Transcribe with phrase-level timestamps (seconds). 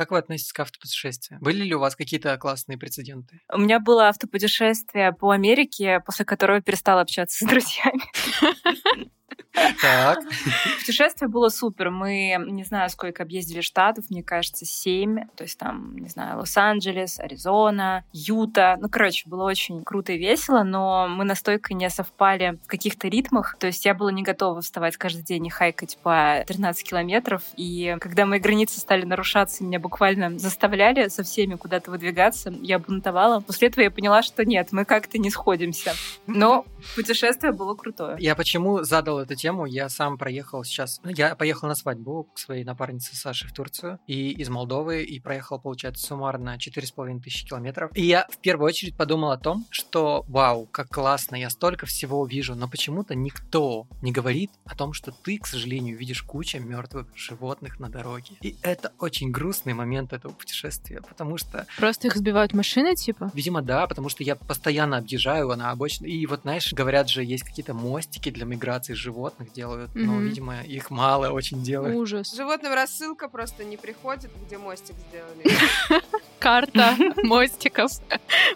[0.00, 1.42] как вы относитесь к автопутешествиям?
[1.42, 3.42] Были ли у вас какие-то классные прецеденты?
[3.52, 8.00] У меня было автопутешествие по Америке, после которого перестала общаться с друзьями.
[9.52, 10.20] Так.
[10.78, 11.90] Путешествие было супер.
[11.90, 15.26] Мы, не знаю, сколько объездили штатов, мне кажется, семь.
[15.36, 18.76] То есть там, не знаю, Лос-Анджелес, Аризона, Юта.
[18.80, 23.56] Ну, короче, было очень круто и весело, но мы настолько не совпали в каких-то ритмах.
[23.58, 27.42] То есть я была не готова вставать каждый день и хайкать по 13 километров.
[27.56, 33.40] И когда мои границы стали нарушаться, меня буквально заставляли со всеми куда-то выдвигаться, я бунтовала.
[33.40, 35.94] После этого я поняла, что нет, мы как-то не сходимся.
[36.26, 36.64] Но
[36.94, 38.16] путешествие было крутое.
[38.20, 39.64] Я почему задал эту тему?
[39.66, 41.00] Я сам проехал сейчас...
[41.02, 45.20] ну, Я поехал на свадьбу к своей напарнице Саше в Турцию и из Молдовы, и
[45.20, 47.90] проехал, получается, суммарно 4,5 тысячи километров.
[47.94, 52.24] И я в первую очередь подумал о том, что вау, как классно, я столько всего
[52.26, 57.06] вижу, но почему-то никто не говорит о том, что ты, к сожалению, видишь кучу мертвых
[57.14, 58.36] животных на дороге.
[58.42, 63.30] И это очень грустный момент этого путешествия, потому что Просто их сбивают машины, типа?
[63.34, 66.06] Видимо, да, потому что я постоянно объезжаю на обочину.
[66.08, 70.26] И вот, знаешь, говорят же, есть какие-то мостики для миграции животных делают, но, Мгм.
[70.26, 71.96] видимо, их мало очень делают.
[71.96, 72.34] Ужас.
[72.34, 75.44] Животным рассылка просто не приходит, где мостик сделали.
[76.38, 77.90] Карта мостиков.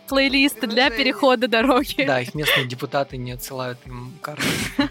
[0.09, 2.05] Плейлист для перехода дороги.
[2.05, 4.43] Да, их местные депутаты не отсылают им карты.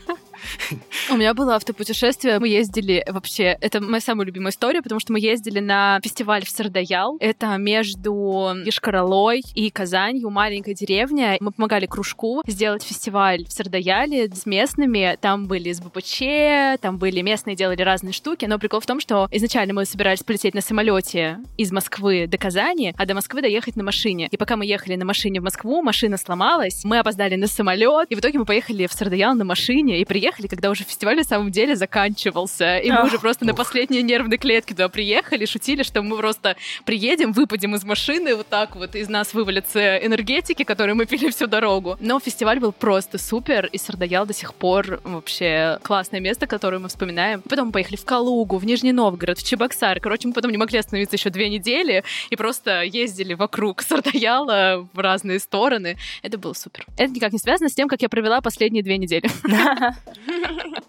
[1.09, 2.39] У меня было автопутешествие.
[2.39, 3.57] Мы ездили вообще...
[3.61, 7.17] Это моя самая любимая история, потому что мы ездили на фестиваль в Сардаял.
[7.19, 11.37] Это между Ешкаралой и Казанью, маленькая деревня.
[11.39, 15.17] Мы помогали кружку сделать фестиваль в Сардаяле с местными.
[15.19, 18.45] Там были с БПЧ, там были местные, делали разные штуки.
[18.45, 22.93] Но прикол в том, что изначально мы собирались полететь на самолете из Москвы до Казани,
[22.97, 24.27] а до Москвы доехать на машине.
[24.31, 28.15] И пока мы ехали на машине в Москву, машина сломалась, мы опоздали на самолет, и
[28.15, 31.51] в итоге мы поехали в Сардаял на машине и приехали, когда уже фестиваль на самом
[31.51, 32.77] деле заканчивался.
[32.77, 33.57] И мы уже просто на ух.
[33.57, 36.55] последней нервной клетке туда приехали, шутили, что мы просто
[36.85, 41.47] приедем, выпадем из машины, вот так вот из нас вывалятся энергетики, которые мы пили всю
[41.47, 41.97] дорогу.
[41.99, 46.89] Но фестиваль был просто супер, и Сардаял до сих пор вообще классное место, которое мы
[46.89, 47.41] вспоминаем.
[47.41, 49.99] Потом мы поехали в Калугу, в Нижний Новгород, в Чебоксар.
[49.99, 54.99] Короче, мы потом не могли остановиться еще две недели и просто ездили вокруг Сардаяла в
[54.99, 55.97] разные стороны.
[56.21, 56.85] Это было супер.
[56.97, 59.29] Это никак не связано с тем, как я провела последние две недели.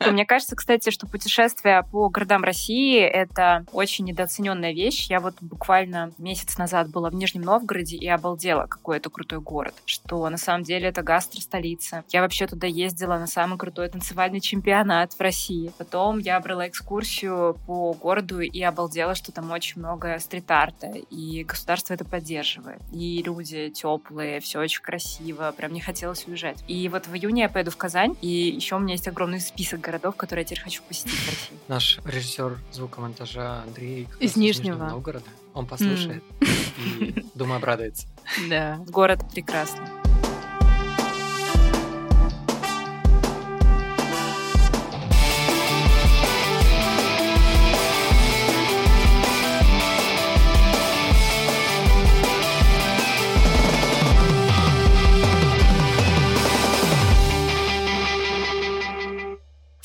[0.00, 5.08] Мне кажется, кстати, что путешествие по городам России— это очень недооцененная вещь.
[5.08, 9.74] Я вот буквально месяц назад была в Нижнем Новгороде и обалдела, какой это крутой город.
[9.86, 12.04] Что на самом деле это гастро-столица.
[12.10, 15.72] Я вообще туда ездила на самый крутой танцевальный чемпионат в России.
[15.78, 21.94] Потом я брала экскурсию по городу и обалдела, что там очень много стрит-арта, и государство
[21.94, 22.80] это поддерживает.
[22.92, 26.62] И люди теплые, все очень красиво, прям не хотелось уезжать.
[26.68, 29.80] И вот в июне я поеду в Казань, и еще у меня есть огромный список
[29.80, 31.58] городов, которые я теперь хочу посетить в России.
[31.68, 34.88] Наш режиссер звукомонтажа Андрей Из раз Нижнего.
[34.88, 35.26] Новгорода.
[35.54, 38.06] Он послушает и, думаю, обрадуется.
[38.48, 38.78] Да.
[38.88, 40.03] Город прекрасный.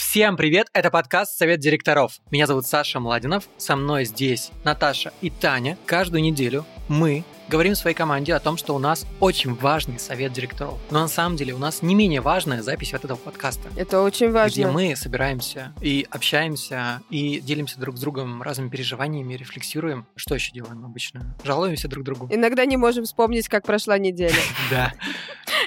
[0.09, 2.13] Всем привет, это подкаст «Совет директоров».
[2.31, 5.77] Меня зовут Саша Младинов, со мной здесь Наташа и Таня.
[5.85, 10.79] Каждую неделю мы говорим своей команде о том, что у нас очень важный совет директоров.
[10.89, 13.69] Но на самом деле у нас не менее важная запись вот этого подкаста.
[13.75, 14.71] Это очень где важно.
[14.71, 20.07] мы собираемся и общаемся, и делимся друг с другом разными переживаниями, рефлексируем.
[20.15, 21.35] Что еще делаем обычно?
[21.43, 22.27] Жалуемся друг другу.
[22.31, 24.33] Иногда не можем вспомнить, как прошла неделя.
[24.71, 24.93] Да.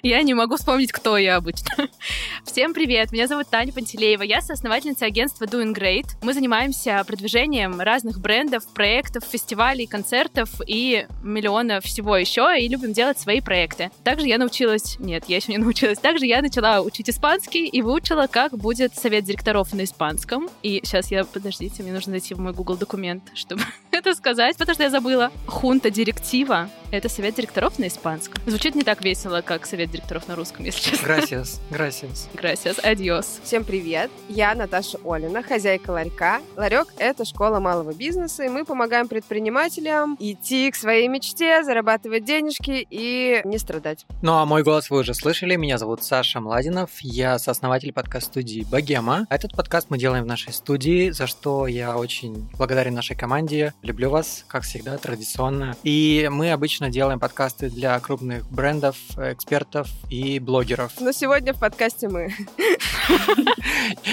[0.04, 1.88] Я не могу вспомнить, кто я обычно.
[2.44, 6.06] Всем привет, меня зовут Таня Пантелеева, я соосновательница агентства Doing Great.
[6.22, 13.20] Мы занимаемся продвижением разных брендов, проектов, фестивалей, концертов и миллиона всего еще, и любим делать
[13.20, 13.92] свои проекты.
[14.02, 14.96] Также я научилась...
[14.98, 16.00] Нет, я еще не научилась.
[16.00, 20.48] Также я начала учить испанский и выучила, как будет совет директоров на испанском.
[20.64, 21.22] И сейчас я...
[21.22, 23.62] Подождите, мне нужно зайти в мой Google документ, чтобы
[23.92, 25.30] это сказать, потому что я забыла.
[25.46, 28.42] Хунта директива— это совет директоров на испанском.
[28.48, 31.06] Звучит не так весело, как совет директоров на русском, если честно.
[31.06, 32.28] Gracias, gracias.
[32.34, 33.40] Gracias, adios.
[33.44, 34.10] Всем привет!
[34.28, 36.40] Я Наташа Олина, хозяйка ларька.
[36.56, 42.84] Ларек— это школа малого бизнеса, и мы помогаем предпринимателям идти к своей мечте, зарабатывать денежки
[42.90, 44.04] и не страдать.
[44.22, 45.54] Ну а мой голос вы уже слышали.
[45.54, 46.90] Меня зовут Саша Младинов.
[47.00, 49.26] Я сооснователь подкаст-студии «Богема».
[49.30, 53.72] Этот подкаст мы делаем в нашей студии, за что я очень благодарен нашей команде.
[53.82, 55.76] Люблю вас, как всегда, традиционно.
[55.84, 60.92] И мы обычно обычно делаем подкасты для крупных брендов, экспертов и блогеров.
[61.00, 62.34] Но сегодня в подкасте мы.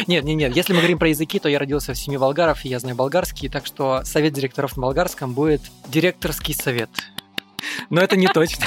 [0.07, 0.55] Нет, нет, нет.
[0.55, 3.49] Если мы говорим про языки, то я родился в семье болгаров, и я знаю болгарский,
[3.49, 6.89] так что совет директоров на болгарском будет директорский совет.
[7.89, 8.65] Но это не точно.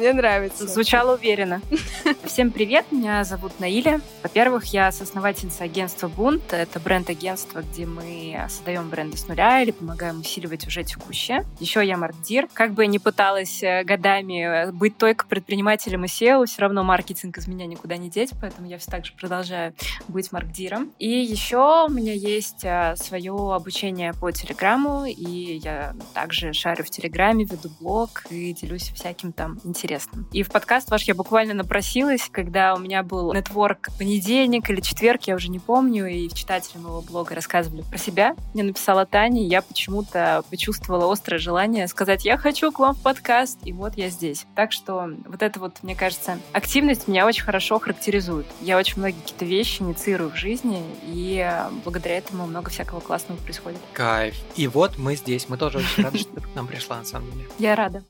[0.00, 0.66] Мне нравится.
[0.66, 1.60] Звучало уверенно.
[2.24, 4.00] Всем привет, меня зовут Наиля.
[4.22, 6.54] Во-первых, я соосновательница агентства Бунт.
[6.54, 11.44] Это бренд-агентство, где мы создаем бренды с нуля или помогаем усиливать уже текущее.
[11.58, 12.48] Еще я маркдир.
[12.54, 17.36] Как бы я ни пыталась э, годами быть только предпринимателем и SEO, все равно маркетинг
[17.36, 19.74] из меня никуда не деть, поэтому я все так же продолжаю
[20.08, 20.92] быть маркдиром.
[20.98, 26.88] И еще у меня есть э, свое обучение по Телеграму, и я также шарю в
[26.88, 29.89] Телеграме, веду блог и делюсь всяким там интересным.
[30.32, 35.22] И в подкаст ваш я буквально напросилась, когда у меня был нетворк понедельник или четверг,
[35.24, 38.36] я уже не помню, и читатели моего блога рассказывали про себя.
[38.54, 43.02] Мне написала Таня, и я почему-то почувствовала острое желание сказать, я хочу к вам в
[43.02, 44.46] подкаст, и вот я здесь.
[44.54, 48.46] Так что вот это вот, мне кажется, активность меня очень хорошо характеризует.
[48.60, 51.50] Я очень многие какие-то вещи инициирую в жизни, и
[51.84, 53.78] благодаря этому много всякого классного происходит.
[53.92, 54.36] Кайф.
[54.56, 55.48] И вот мы здесь.
[55.48, 57.48] Мы тоже очень рады, что ты к нам пришла, на самом деле.
[57.58, 58.04] Я рада.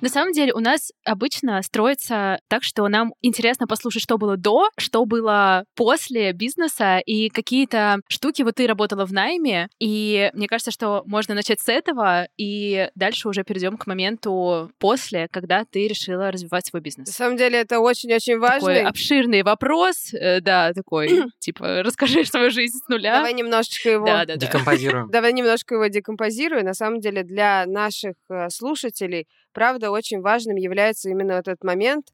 [0.00, 4.68] На самом деле у нас обычно строится так, что нам интересно послушать, что было до,
[4.78, 8.42] что было после бизнеса и какие-то штуки.
[8.42, 13.28] Вот ты работала в найме, и мне кажется, что можно начать с этого, и дальше
[13.28, 17.08] уже перейдем к моменту после, когда ты решила развивать свой бизнес.
[17.08, 18.76] На самом деле это очень-очень важный...
[18.76, 23.16] Такой обширный вопрос, э, да, такой, типа, расскажи свою жизнь с нуля.
[23.16, 24.06] Давай немножечко его...
[24.06, 24.46] Да, да, да.
[24.46, 25.10] Декомпозируем.
[25.10, 26.64] Давай немножко его декомпозируем.
[26.64, 32.06] На самом деле для наших э, слушателей правда, очень важным является именно этот момент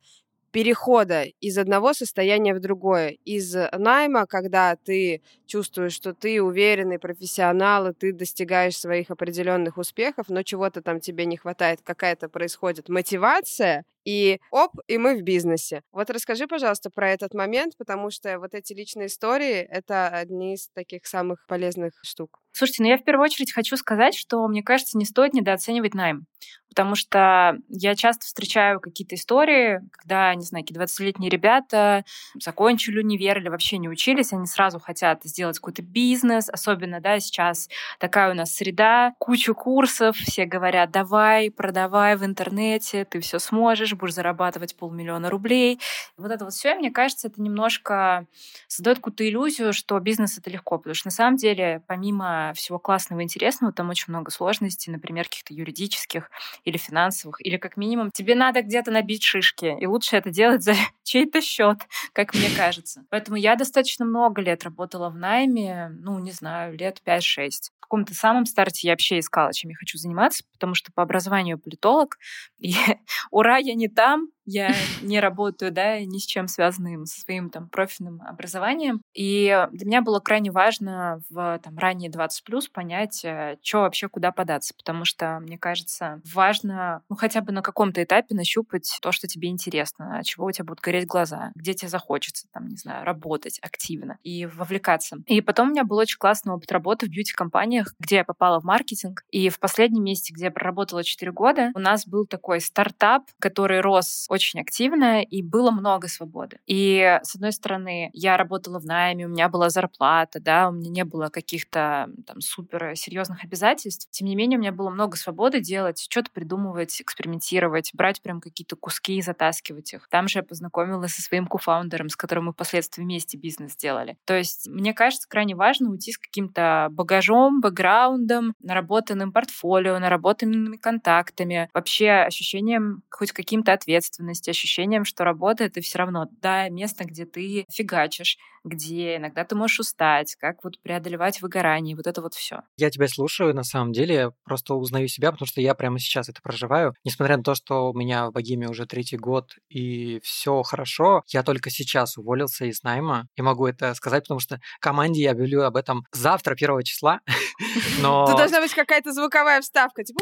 [0.52, 3.18] перехода из одного состояния в другое.
[3.24, 10.30] Из найма, когда ты чувствуешь, что ты уверенный профессионал, и ты достигаешь своих определенных успехов,
[10.30, 15.82] но чего-то там тебе не хватает, какая-то происходит мотивация, и оп, и мы в бизнесе.
[15.93, 20.69] Вот расскажи, пожалуйста, про этот момент, потому что вот эти личные истории— это одни из
[20.69, 22.38] таких самых полезных штук.
[22.53, 26.26] Слушайте, ну я в первую очередь хочу сказать, что, мне кажется, не стоит недооценивать найм.
[26.69, 32.05] Потому что я часто встречаю какие-то истории, когда, не знаю, какие 20-летние ребята
[32.38, 37.69] закончили универ или вообще не учились, они сразу хотят сделать какой-то бизнес, особенно, да, сейчас
[37.99, 43.94] такая у нас среда, кучу курсов, все говорят, давай, продавай в интернете, ты все сможешь,
[43.96, 45.81] будешь зарабатывать полмиллиона рублей.
[46.16, 48.26] Вот это вот все, мне кажется, это немножко
[48.69, 53.20] создает какую-то иллюзию, что бизнес это легко, потому что на самом деле, помимо всего классного
[53.20, 56.31] и интересного, там очень много сложностей, например, каких-то юридических
[56.64, 60.75] или финансовых, или как минимум тебе надо где-то набить шишки, и лучше это делать за
[61.02, 61.78] чей-то счет,
[62.12, 63.04] как мне кажется.
[63.10, 67.70] Поэтому я достаточно много лет работала в найме, ну, не знаю, лет 5-6.
[67.78, 71.58] В каком-то самом старте я вообще искала, чем я хочу заниматься, потому что по образованию
[71.58, 72.19] политолог,
[72.58, 72.75] и
[73.31, 77.69] ура, я не там, я не работаю, да, ни с чем связанным со своим там
[77.69, 79.02] профильным образованием.
[79.14, 84.08] И для меня было крайне важно в там ранние 20 плюс понять, э, что вообще
[84.08, 89.12] куда податься, потому что, мне кажется, важно, ну, хотя бы на каком-то этапе нащупать то,
[89.12, 92.76] что тебе интересно, от чего у тебя будут гореть глаза, где тебе захочется, там, не
[92.76, 95.19] знаю, работать активно и вовлекаться.
[95.26, 98.64] И потом у меня был очень классный опыт работы в бьюти-компаниях, где я попала в
[98.64, 99.22] маркетинг.
[99.31, 103.81] И в последнем месте, где я проработала 4 года, у нас был такой стартап, который
[103.81, 106.58] рос очень активно, и было много свободы.
[106.66, 110.90] И, с одной стороны, я работала в найме, у меня была зарплата, да, у меня
[110.90, 114.08] не было каких-то там супер серьезных обязательств.
[114.10, 118.76] Тем не менее, у меня было много свободы делать, что-то придумывать, экспериментировать, брать прям какие-то
[118.76, 120.08] куски и затаскивать их.
[120.08, 124.16] Там же я познакомилась со своим кофаундером, с которым мы впоследствии вместе бизнес сделали.
[124.24, 131.69] То есть, мне кажется, крайне важно уйти с каким-то багажом, бэкграундом, наработанным портфолио, наработанными контактами,
[131.72, 137.24] вообще ощущением хоть каким-то ответственностью ответственности, ощущением, что работа— это все равно, да, место, где
[137.26, 142.61] ты фигачишь, где иногда ты можешь устать, как вот преодолевать выгорание, вот это вот все.
[142.77, 146.43] Я тебя слушаю, на самом деле, просто узнаю себя, потому что я прямо сейчас это
[146.43, 146.94] проживаю.
[147.05, 151.43] Несмотря на то, что у меня в Богеме уже третий год и все хорошо, я
[151.43, 155.77] только сейчас уволился из найма и могу это сказать, потому что команде я объявлю об
[155.77, 157.20] этом завтра, первого числа.
[158.01, 158.27] Но...
[158.27, 160.20] Тут должна быть какая-то звуковая вставка, типа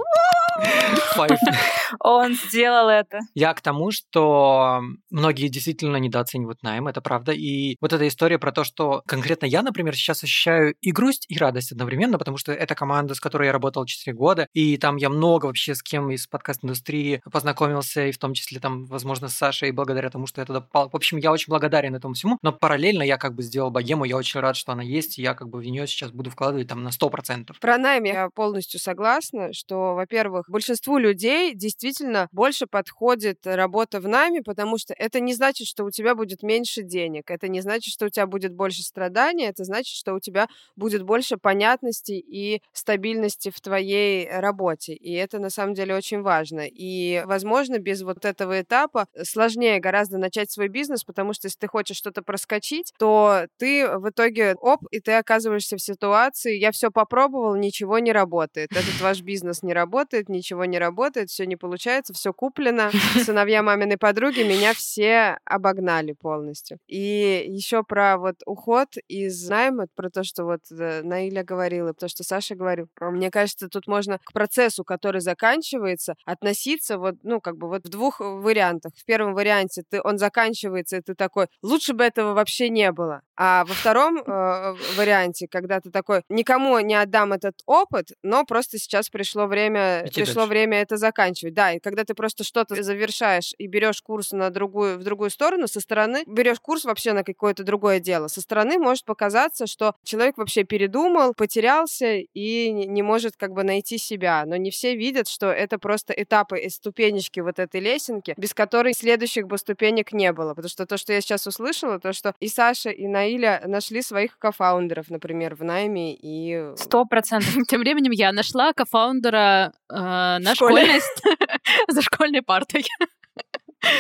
[2.00, 3.18] Он сделал это.
[3.34, 7.32] Я к тому, что многие действительно недооценивают найм, это правда.
[7.32, 11.26] И вот эта история история про то, что конкретно я, например, сейчас ощущаю и грусть,
[11.28, 14.96] и радость одновременно, потому что это команда, с которой я работал 4 года, и там
[14.96, 19.34] я много вообще с кем из подкаст-индустрии познакомился, и в том числе там, возможно, с
[19.34, 20.90] Сашей, благодаря тому, что я туда попал.
[20.90, 24.16] В общем, я очень благодарен этому всему, но параллельно я как бы сделал богему, я
[24.16, 26.82] очень рад, что она есть, и я как бы в нее сейчас буду вкладывать там
[26.82, 27.52] на 100%.
[27.60, 34.42] Про найм я полностью согласна, что, во-первых, большинству людей действительно больше подходит работа в найме,
[34.42, 38.06] потому что это не значит, что у тебя будет меньше денег, это не значит, что
[38.06, 43.50] у тебя будет больше страданий, это значит, что у тебя будет больше понятности и стабильности
[43.50, 44.94] в твоей работе.
[44.94, 46.62] И это на самом деле очень важно.
[46.66, 51.68] И, возможно, без вот этого этапа сложнее гораздо начать свой бизнес, потому что если ты
[51.68, 56.90] хочешь что-то проскочить, то ты в итоге оп, и ты оказываешься в ситуации, я все
[56.90, 58.72] попробовал, ничего не работает.
[58.72, 62.90] Этот ваш бизнес не работает, ничего не работает, все не получается, все куплено.
[63.24, 66.78] Сыновья маминой подруги меня все обогнали полностью.
[66.86, 72.08] И еще про вот уход из найма, про то, что вот э, Наиля говорила, то,
[72.08, 72.88] что Саша говорил.
[73.00, 77.88] Мне кажется, тут можно к процессу, который заканчивается, относиться вот, ну, как бы вот в
[77.88, 78.92] двух вариантах.
[78.96, 83.22] В первом варианте ты, он заканчивается, и ты такой, лучше бы этого вообще не было.
[83.36, 88.78] А во втором э, варианте, когда ты такой, никому не отдам этот опыт, но просто
[88.78, 90.50] сейчас пришло время, Идти пришло дальше.
[90.50, 91.54] время это заканчивать.
[91.54, 95.66] Да, и когда ты просто что-то завершаешь и берешь курс на другую, в другую сторону,
[95.66, 98.28] со стороны берешь курс вообще на какое-то другое дело.
[98.28, 103.98] Со стороны может показаться, что человек вообще передумал, потерялся и не может как бы найти
[103.98, 104.44] себя.
[104.46, 108.94] Но не все видят, что это просто этапы и ступенечки вот этой лесенки, без которой
[108.94, 110.54] следующих бы ступенек не было.
[110.54, 114.38] Потому что то, что я сейчас услышала, то, что и Саша, и Наиля нашли своих
[114.38, 117.54] кофаундеров, например, в найме, и Сто процентов.
[117.68, 121.00] Тем временем я нашла кофаундера э, на школьной
[121.88, 122.84] за школьной партой.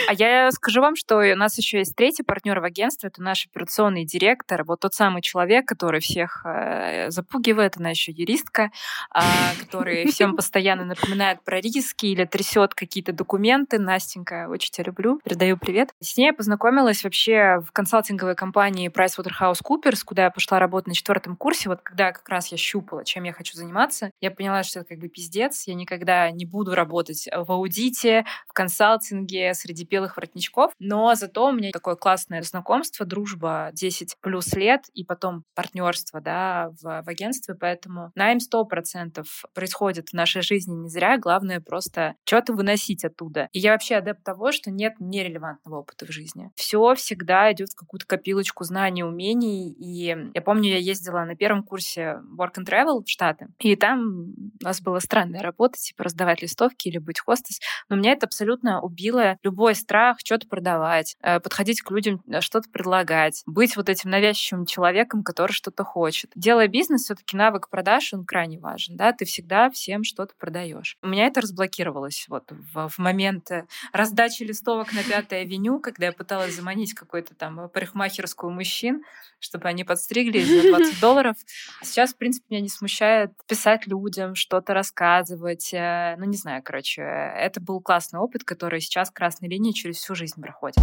[0.08, 3.46] А я скажу вам, что у нас еще есть третий партнер в агентстве, это наш
[3.46, 8.70] операционный директор, вот тот самый человек, который всех э, запугивает, она еще юристка,
[9.10, 9.22] а,
[9.60, 13.78] который всем постоянно напоминает про риски или трясет какие-то документы.
[13.78, 15.90] Настенька, очень тебя люблю, передаю привет.
[16.00, 21.36] С ней я познакомилась вообще в консалтинговой компании PricewaterhouseCoopers, куда я пошла работать на четвертом
[21.36, 24.90] курсе, вот когда как раз я щупала, чем я хочу заниматься, я поняла, что это
[24.90, 30.72] как бы пиздец, я никогда не буду работать в аудите, в консалтинге, среди белых воротничков,
[30.78, 36.70] но зато у меня такое классное знакомство, дружба 10 плюс лет и потом партнерство, да,
[36.80, 42.52] в, в агентстве, поэтому найм 100% происходит в нашей жизни не зря, главное просто что-то
[42.52, 43.48] выносить оттуда.
[43.52, 46.50] И я вообще адепт того, что нет нерелевантного опыта в жизни.
[46.54, 51.62] Все всегда идет в какую-то копилочку знаний, умений, и я помню, я ездила на первом
[51.62, 56.42] курсе Work and Travel в Штаты, и там у нас была странная работа, типа раздавать
[56.42, 61.80] листовки или быть хостес, но меня это абсолютно убило любой страх что-то продавать, э, подходить
[61.80, 66.30] к людям, э, что-то предлагать, быть вот этим навязчивым человеком, который что-то хочет.
[66.34, 70.98] Делая бизнес, все-таки навык продаж, он крайне важен, да, ты всегда всем что-то продаешь.
[71.00, 76.06] У меня это разблокировалось вот в, в момент э, раздачи листовок на Пятой авеню, когда
[76.06, 79.02] я пыталась заманить какой-то там парикмахерскую мужчин,
[79.38, 81.36] чтобы они подстриглись за 20 долларов.
[81.82, 85.70] Сейчас, в принципе, меня не смущает писать людям, что-то рассказывать.
[85.72, 89.10] Ну, не знаю, короче, это был классный опыт, который сейчас
[89.44, 90.76] красной линии через всю жизнь проходит.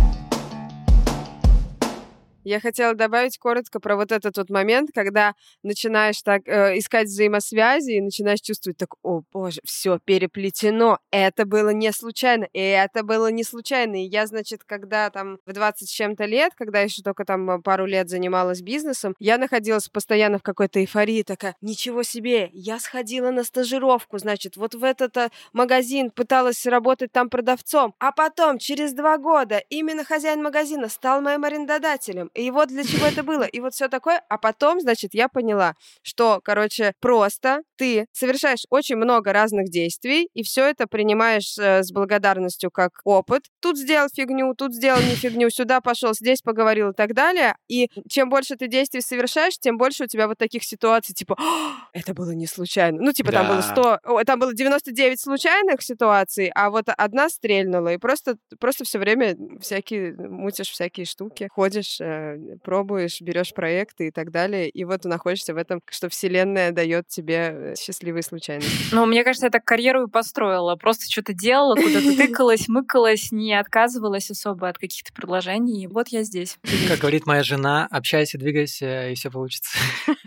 [2.44, 7.92] Я хотела добавить коротко про вот этот вот момент, когда начинаешь так э, искать взаимосвязи
[7.92, 13.32] и начинаешь чувствовать так, о боже, все переплетено, это было не случайно, и это было
[13.32, 14.04] не случайно.
[14.04, 17.62] И я, значит, когда там в 20 с чем-то лет, когда еще только там э,
[17.62, 23.30] пару лет занималась бизнесом, я находилась постоянно в какой-то эйфории, такая, ничего себе, я сходила
[23.30, 28.94] на стажировку, значит, вот в этот э, магазин пыталась работать там продавцом, а потом через
[28.94, 33.60] два года именно хозяин магазина стал моим арендодателем, и вот для чего это было, и
[33.60, 34.22] вот все такое.
[34.30, 40.44] А потом, значит, я поняла, что, короче, просто ты совершаешь очень много разных действий, и
[40.44, 43.46] все это принимаешь э, с благодарностью как опыт.
[43.60, 47.56] Тут сделал фигню, тут сделал не фигню, сюда пошел, здесь поговорил и так далее.
[47.68, 51.88] И чем больше ты действий совершаешь, тем больше у тебя вот таких ситуаций, типа, «А,
[51.94, 53.02] это было не случайно.
[53.02, 53.62] Ну, типа, там было Да.
[53.64, 59.00] 100, о, там было 99 случайных ситуаций, а вот одна стрельнула, и просто, просто все
[59.00, 62.21] время всякие, мутишь всякие штуки, ходишь, э,
[62.64, 67.52] пробуешь, берешь проекты и так далее, и вот находишься в этом, что вселенная дает тебе
[67.52, 68.94] э, счастливые случайности.
[68.94, 70.76] Ну, мне кажется, я так карьеру и построила.
[70.76, 75.84] Просто что-то делала, куда-то тыкалась, мыкалась, не отказывалась особо от каких-то предложений.
[75.84, 76.58] И вот я здесь.
[76.88, 79.78] Как говорит моя жена, общайся, двигайся, и все получится.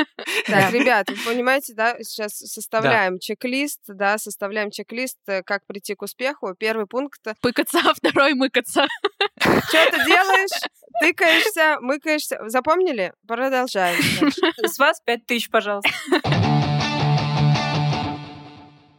[0.46, 6.02] Так, ребят, вы понимаете, да, сейчас составляем чек-лист, да, составляем чек-лист, э, как прийти к
[6.02, 6.54] успеху.
[6.58, 8.86] Первый пункт Пыкаться, а второй мыкаться.
[9.38, 10.60] Что ты делаешь?
[11.00, 12.38] Тыкаешься, мыкаешься.
[12.46, 13.12] Запомнили?
[13.26, 14.00] Продолжаем.
[14.62, 15.90] С вас пять тысяч, пожалуйста.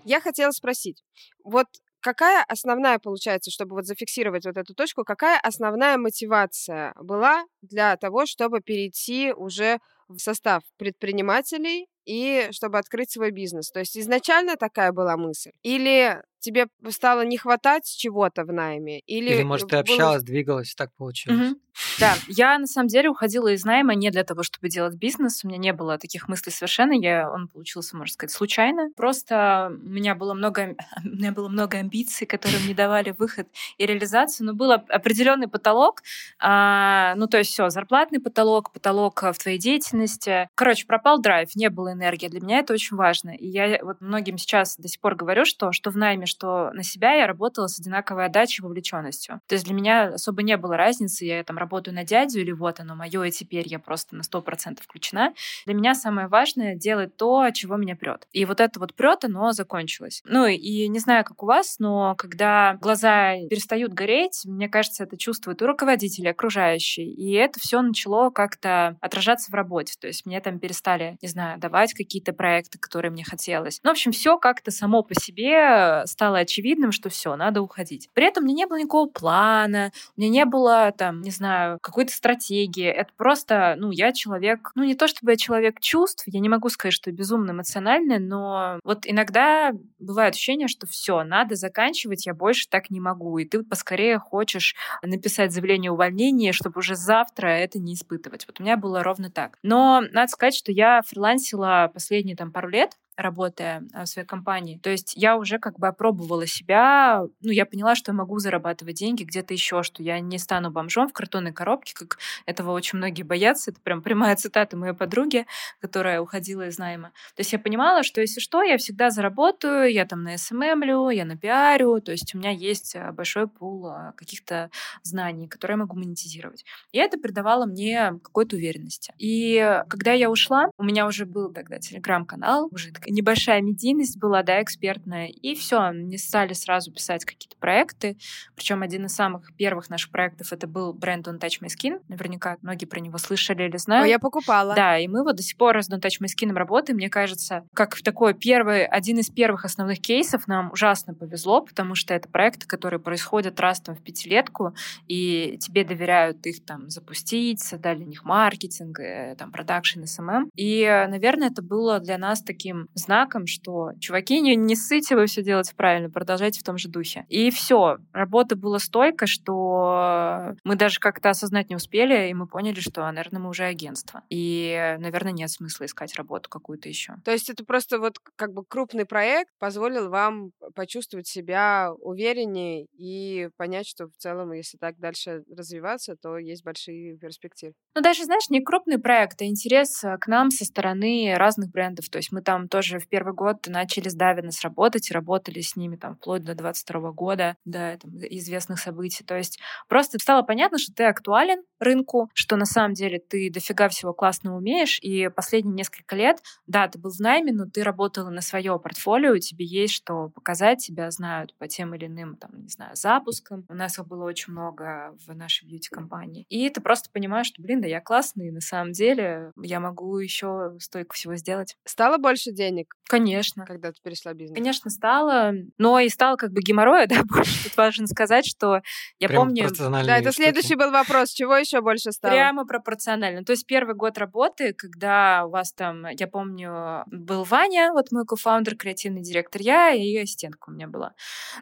[0.03, 1.03] Я хотела спросить,
[1.43, 1.65] вот
[1.99, 8.27] какая основная, получается, чтобы вот зафиксировать вот эту точку, какая основная мотивация была для того,
[8.27, 13.71] чтобы перейти уже в состав предпринимателей и чтобы открыть свой бизнес?
[13.71, 15.51] То есть изначально такая была мысль?
[15.63, 18.99] Или тебе стало не хватать чего-то в найме?
[19.01, 21.39] Или, Или может, ты было- общалась, двигалась, так получилось?
[21.39, 21.55] Мгм.
[21.99, 25.43] Да, я на самом деле уходила из найма не для того, чтобы делать бизнес.
[25.43, 26.93] У меня не было таких мыслей совершенно.
[26.93, 28.91] Я, он получился, можно сказать, случайно.
[28.95, 33.47] Просто у меня было много, у меня было много амбиций, которые мне давали выход
[33.77, 34.47] и реализацию.
[34.47, 36.01] Но был оп- определенный потолок.
[36.39, 40.47] а, ну, то есть все, зарплатный потолок, потолок а, в твоей деятельности.
[40.55, 42.27] Короче, пропал драйв, не было энергии.
[42.27, 43.31] Для меня это очень важно.
[43.31, 46.83] И я вот многим сейчас до сих пор говорю, что что в найме, что на
[46.83, 49.39] себя я работала с одинаковой отдачей и вовлеченностью.
[49.47, 52.79] То есть для меня особо не было разницы, я там работаю на дядю или вот
[52.81, 55.33] оно мое, и теперь я просто на 100% включена.
[55.65, 58.27] Для меня самое важное делать то, чего меня прет.
[58.33, 60.21] И вот это вот прет, оно закончилось.
[60.25, 65.17] Ну и не знаю, как у вас, но когда глаза перестают гореть, мне кажется, это
[65.17, 67.07] чувствуют и руководители, и окружающие.
[67.07, 69.93] И это все начало как-то отражаться в работе.
[69.99, 73.79] То есть мне там перестали, не знаю, давать какие-то проекты, которые мне хотелось.
[73.83, 78.09] Ну, в общем, все как-то само по себе стало очевидным, что все, надо уходить.
[78.13, 81.77] При этом у меня не было никакого плана, у меня не было там, не знаю,
[81.81, 82.87] какой-то стратегии.
[82.87, 86.69] Это просто, ну, я человек, ну, не то чтобы я человек чувств, я не могу
[86.69, 92.69] сказать, что безумно эмоциональная, но вот иногда бывает ощущение, что все, надо заканчивать, я больше
[92.69, 93.37] так не могу.
[93.37, 98.47] И ты поскорее хочешь написать заявление о увольнении, чтобы уже завтра это не испытывать.
[98.47, 99.57] Вот у меня было ровно так.
[99.63, 104.77] Но надо сказать, что я фрилансила последние там пару лет, работая а, в своей компании.
[104.77, 108.95] То есть я уже как бы опробовала себя, ну, я поняла, что я могу зарабатывать
[108.95, 113.23] деньги где-то еще, что я не стану бомжом в картонной коробке, как этого очень многие
[113.23, 113.71] боятся.
[113.71, 115.45] Это прям прямая цитата моей подруги,
[115.79, 117.09] которая уходила из найма.
[117.35, 121.25] То есть я понимала, что если что, я всегда заработаю, я там на СММлю, я
[121.25, 124.69] на пиарю, то есть у меня есть а, большой пул а, каких-то
[125.03, 126.65] знаний, которые я могу монетизировать.
[126.91, 129.13] И это придавало мне какой-то уверенности.
[129.17, 134.61] И когда я ушла, у меня уже был тогда телеграм-канал, уже небольшая медийность была, да,
[134.61, 138.17] экспертная, и все, мне стали сразу писать какие-то проекты,
[138.55, 142.57] причем один из самых первых наших проектов это был бренд Don't Touch My Skin, наверняка
[142.61, 144.07] многие про него слышали или знают.
[144.07, 144.75] я покупала.
[144.75, 146.97] Да, и мы вот до сих пор с Don't Touch My Skin работаем.
[146.97, 151.95] Мне кажется, как в такой первый, один из первых основных кейсов нам ужасно повезло, потому
[151.95, 154.75] что это проекты, которые происходят раз там в пятилетку,
[155.07, 160.49] и тебе доверяют их там запустить, создали них маркетинг, э, там продакшн, SMM.
[160.55, 165.27] И, э, наверное, это было для нас таким знаком, что, чуваки, не, не ссыте, вы
[165.27, 167.25] все делаете правильно, продолжайте в том же духе.
[167.29, 172.79] И все, работа была стойко, что мы даже как-то осознать не успели, и мы поняли,
[172.79, 174.23] что, наверное, мы уже агентство.
[174.29, 177.15] И, наверное, нет смысла искать работу какую-то еще.
[177.23, 183.49] То есть это просто вот как бы крупный проект позволил вам почувствовать себя увереннее и
[183.57, 187.73] понять, что в целом, если так дальше развиваться, то есть большие перспективы.
[187.95, 192.09] Ну, даже, знаешь, не крупный проект, а интерес э, к нам со стороны разных брендов.
[192.09, 195.95] То есть мы там тоже в первый год начали с Давинес работать работали с ними
[195.95, 199.23] там вплоть до 22 года, до там, известных событий.
[199.23, 203.89] То есть просто стало понятно, что ты актуален рынку, что на самом деле ты дофига
[203.89, 208.29] всего классно умеешь, и последние несколько лет, да, ты был в найме, но ты работала
[208.29, 212.69] на свое портфолио, тебе есть что показать, тебя знают по тем или иным, там, не
[212.69, 213.65] знаю, запускам.
[213.69, 216.45] У нас их было очень много в нашей бьюти-компании.
[216.49, 220.75] И ты просто понимаешь, что, блин, да я классный, на самом деле я могу еще
[220.79, 221.75] столько всего сделать.
[221.85, 222.74] Стало больше денег,
[223.07, 223.65] Конечно.
[223.65, 224.57] когда ты перешла бизнес?
[224.57, 227.63] Конечно, стало, но и стало как бы геморроя, да, больше.
[227.63, 228.81] Тут важно сказать, что
[229.19, 229.69] я Прям помню...
[229.69, 230.43] Да, это штуки.
[230.43, 231.29] следующий был вопрос.
[231.29, 232.31] Чего еще больше стало?
[232.31, 233.43] Прямо пропорционально.
[233.43, 238.25] То есть первый год работы, когда у вас там, я помню, был Ваня, вот мой
[238.25, 241.13] кофаундер, креативный директор, я и ассистентка у меня была.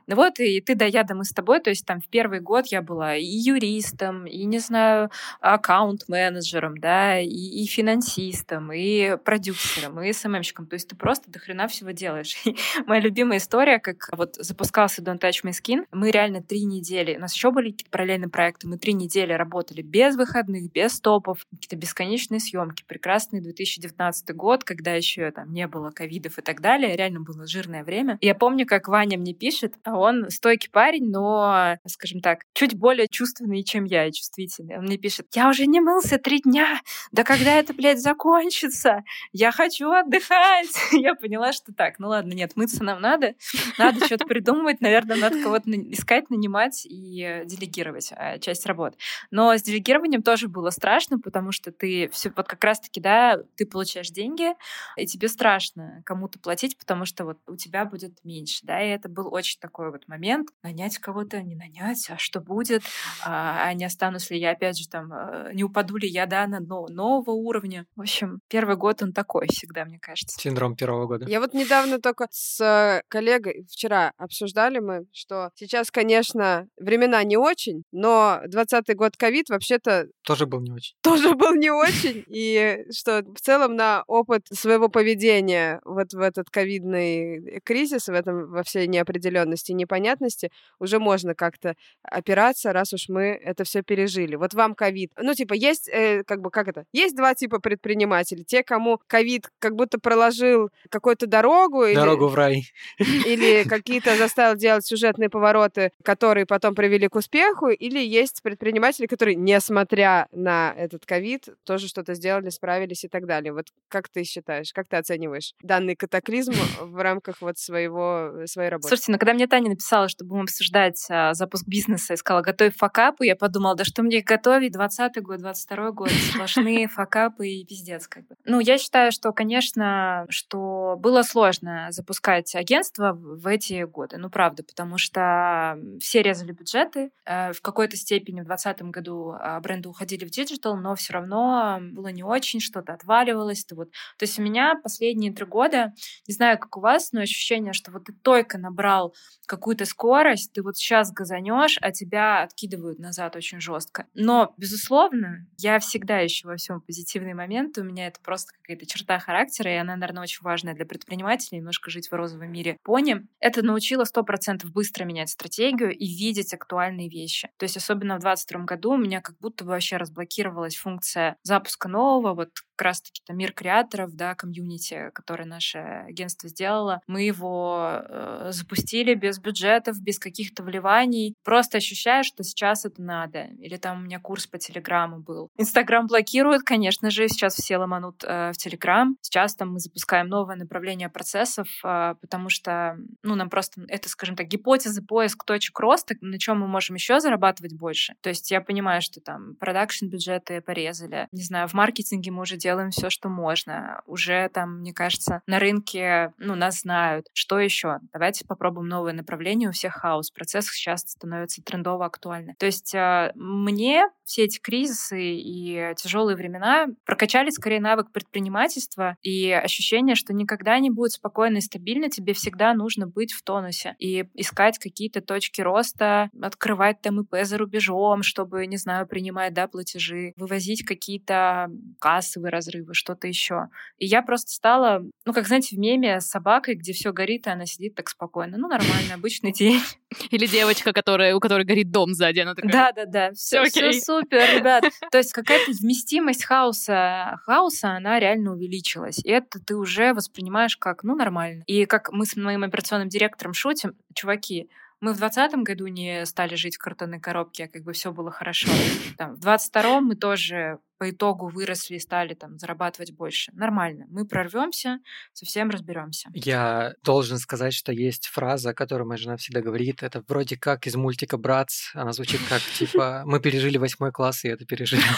[0.08, 2.40] Ну Вот, и ты, да, я, да, мы с тобой, то есть там в первый
[2.40, 5.10] год я была и юристом, и, не знаю,
[5.42, 10.68] аккаунт-менеджером, да, и, и финансистом, и продюсером, и СММщиком.
[10.68, 12.38] То есть ты просто до хрена всего делаешь.
[12.46, 12.56] И
[12.88, 17.20] моя любимая история, как вот запускался Don't Touch My Skin, мы реально три недели, у
[17.20, 21.76] нас еще были какие-то параллельные проекты, мы три недели работали без выходных, без стопов, какие-то
[21.76, 27.20] бесконечные съемки, прекрасный 2019 год, когда еще там не было ковидов и так далее, реально
[27.20, 28.18] было жирное время.
[28.22, 33.10] Я помню, как Ваня мне пишет, а он стойкий парень, но, скажем так, чуть более
[33.10, 34.78] чувственный, чем я, и чувствительный.
[34.78, 36.80] Он мне пишет, я уже не мылся три дня,
[37.12, 39.04] да когда это, блядь, закончится?
[39.34, 40.70] Я хочу отдыхать.
[41.02, 43.36] я поняла, что так, ну ладно, нет, мыться нам надо,
[43.78, 48.96] надо что-то придумывать, наверное, надо кого-то искать, нанимать и делегировать а, часть работ.
[49.32, 53.66] Но с делегированием тоже было страшно, потому что ты все вот как раз-таки, да, ты
[53.66, 54.54] получаешь деньги,
[54.98, 59.10] и тебе страшно кому-то платить, потому что вот у тебя будет меньше, да, и это
[59.10, 62.84] был очень такой вот момент, нанять кого-то, не нанять, а что будет,
[63.26, 66.48] а, а не останусь ли я, опять же, там, э, не упаду ли я, да,
[66.48, 67.86] на нового уровня.
[67.96, 70.40] В общем, первый год он такой всегда, мне кажется.
[70.40, 71.26] Синдром первого года.
[71.28, 77.38] Я вот недавно только с э, коллегой вчера обсуждали мы, что сейчас, конечно, времена не
[77.38, 80.08] очень, но 20-й год ковид вообще-то...
[80.24, 80.96] Тоже был не очень.
[81.02, 86.50] Тоже был не очень, и что в целом на опыт своего поведения вот в этот
[86.50, 93.40] ковидный кризис, в этом во всей неопределенности, непонятности, уже можно как-то опираться, раз уж мы
[93.44, 94.36] это все пережили.
[94.36, 95.12] Вот вам ковид.
[95.18, 96.86] Ну, типа, есть, э, как бы, как это?
[96.94, 98.44] Есть два типа предпринимателей.
[98.44, 101.86] Те, кому ковид как будто проложил какую-то дорогу.
[101.94, 102.64] Дорогу или, в рай.
[103.00, 107.70] Или какие-то заставил делать сюжетные повороты, которые потом привели к успеху.
[107.70, 113.54] Или есть предприниматели, которые, несмотря на этот ковид, тоже что-то сделали, справились и так далее.
[113.54, 118.90] Вот как ты считаешь, как ты оцениваешь данный катаклизм в рамках вот своего, своей работы?
[118.90, 122.76] Слушайте, ну когда мне Таня написала, что будем обсуждать а, запуск бизнеса, и сказала «Готовь
[122.76, 128.08] факапы», я подумала, да что мне готовить, 20 год, 22 год, сплошные факапы и пиздец
[128.08, 128.36] как бы.
[128.46, 134.64] Ну, я считаю, что, конечно, что было сложно запускать агентство в эти годы, ну, правда,
[134.64, 140.26] потому что все резали бюджеты, э, в какой-то степени в 2020 году а, бренды уходили
[140.26, 143.66] в диджитал, но все равно было не очень, что-то отваливалось.
[143.66, 143.92] То, вот.
[144.18, 145.94] то есть у меня последние три года,
[146.28, 149.14] не знаю, как у вас, но ощущение, что вот ты только набрал
[149.46, 154.08] какую-то скорость, ты вот сейчас газанешь, а тебя откидывают назад очень жестко.
[154.14, 157.82] Но, безусловно, я всегда ищу во всем позитивные моменты.
[157.82, 161.90] У меня это просто какая-то черта характера, и она, наверное, очень важная для предпринимателей, немножко
[161.90, 163.26] жить в розовом мире пони.
[163.40, 167.50] Это научило сто процентов быстро менять стратегию и видеть актуальные вещи.
[167.58, 171.90] То есть, особенно в 2022 году у меня как будто бы вообще разблокировалась функция запуска
[171.90, 177.02] нового, вот как раз-таки там мир креаторов, да, комьюнити, который наше агентство сделало.
[177.08, 181.36] Мы его э, запустили без бюджетов, без каких-то вливаний.
[181.44, 183.46] Просто ощущаю, что сейчас это надо.
[183.60, 185.50] Или там у меня курс по Телеграму был.
[185.58, 189.16] Инстаграм блокирует, конечно же, сейчас все ломанут э, в Телеграм.
[189.22, 194.36] Сейчас там мы запускаем новое направление процессов, э, потому что, ну, нам просто, это, скажем
[194.36, 198.16] так, гипотеза, поиск точек роста, на чем мы можем еще зарабатывать больше.
[198.22, 201.28] То есть я понимаю, что там продакшн бюджеты порезали.
[201.32, 204.02] Не знаю, в маркетинге мы уже делаем все, что можно.
[204.08, 207.28] Уже там, мне кажется, на рынке, ну, нас знают.
[207.34, 208.00] Что еще?
[208.14, 209.70] Давайте попробуем новое направление.
[209.70, 210.32] У всех хаос.
[210.32, 212.56] Процессы сейчас становится трендово актуальны.
[212.58, 219.52] То есть э, мне все эти кризисы и тяжелые времена прокачали скорее навык предпринимательства и
[219.52, 224.26] ощущение, что никогда не будет спокойно и стабильно, тебе всегда нужно быть в тонусе и
[224.34, 230.34] искать какие-то точки роста, открывать там ИП за рубежом, чтобы, не знаю, принимать, да, платежи,
[230.38, 231.68] вывозить какие-то
[232.00, 233.68] кассовые разрывы, что-то еще.
[233.98, 237.50] И я просто стала, ну, как, знаете, в меме с собакой, где все горит, и
[237.50, 238.58] она сидит так спокойно.
[238.58, 239.82] Ну, нормально, обычный день.
[240.32, 242.72] Или девочка, которая, у которой горит дом сзади, она такая...
[242.72, 244.86] Да-да-да, все, все супер, ребят.
[245.12, 249.20] То есть какая-то вместимость хаоса, хаоса, она реально увеличилась.
[249.24, 251.64] И это ты уже воспринимаешь как, ну, нормально.
[251.68, 254.70] И как мы с моим операционным директором шутим, чуваки,
[255.04, 258.32] мы в двадцатом году не стали жить в картонной коробке, а как бы все было
[258.32, 258.70] хорошо.
[259.18, 263.52] Там, в двадцать втором мы тоже по итогу выросли и стали там зарабатывать больше.
[263.54, 264.06] Нормально.
[264.10, 265.00] Мы прорвемся,
[265.34, 266.30] совсем разберемся.
[266.34, 270.02] Я должен сказать, что есть фраза, которую моя жена всегда говорит.
[270.02, 271.92] Это вроде как из мультика «Братс».
[271.94, 275.04] Она звучит как, типа, мы пережили восьмой класс, и это пережили.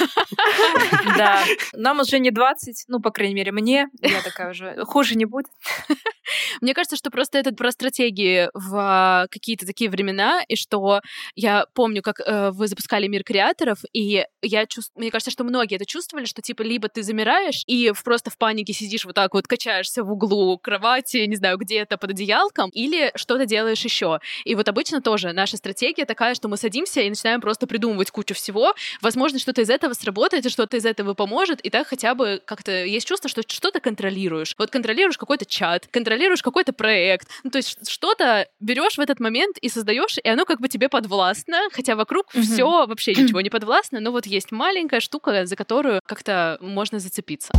[1.18, 1.44] Да.
[1.74, 3.88] Нам уже не 20, ну, по крайней мере, мне.
[4.02, 5.46] Я такая уже, хуже не будет.
[6.62, 11.02] Мне кажется, что просто это про стратегии в какие-то такие времена, и что
[11.36, 15.75] я помню, как э, вы запускали мир креаторов, и я чувствую, мне кажется, что многие
[15.76, 19.48] это чувствовали, что типа либо ты замираешь и просто в панике сидишь вот так вот,
[19.48, 24.20] качаешься в углу кровати, не знаю, где-то под одеялком, или что-то делаешь еще.
[24.44, 28.34] И вот обычно тоже наша стратегия такая, что мы садимся и начинаем просто придумывать кучу
[28.34, 28.74] всего.
[29.02, 32.72] Возможно, что-то из этого сработает, и что-то из этого поможет, и так хотя бы как-то
[32.72, 34.56] есть чувство, что что-то контролируешь.
[34.58, 37.28] Вот контролируешь какой-то чат, контролируешь какой-то проект.
[37.44, 40.90] Ну, то есть что-то берешь в этот момент и создаешь, и оно как бы тебе
[40.90, 42.42] подвластно, хотя вокруг mm-hmm.
[42.42, 47.52] все вообще ничего не подвластно, но вот есть маленькая штука, за которую как-то можно зацепиться.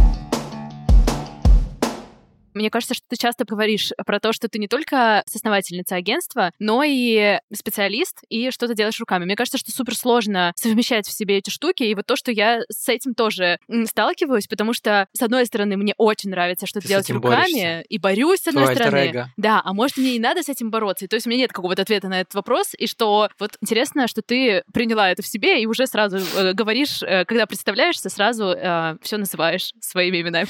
[2.57, 6.83] Мне кажется, что ты часто говоришь про то, что ты не только соосновательница агентства, но
[6.83, 9.27] и специалист, и что-то делаешь руками.
[9.27, 12.62] Мне кажется, что супер сложно совмещать в себе эти штуки, и вот то, что я
[12.71, 17.35] с этим тоже сталкиваюсь, потому что, с одной стороны, мне очень нравится что-то делать руками,
[17.35, 17.81] борешься.
[17.83, 19.31] и борюсь, с одной Твой стороны.
[19.37, 21.05] Да, а может, мне и надо с этим бороться.
[21.05, 24.09] И, то есть у меня нет какого-то ответа на этот вопрос, и что вот интересно,
[24.09, 28.47] что ты приняла это в себе и уже сразу э, говоришь, э, когда представляешься, сразу
[28.47, 30.49] э, все называешь своими именами.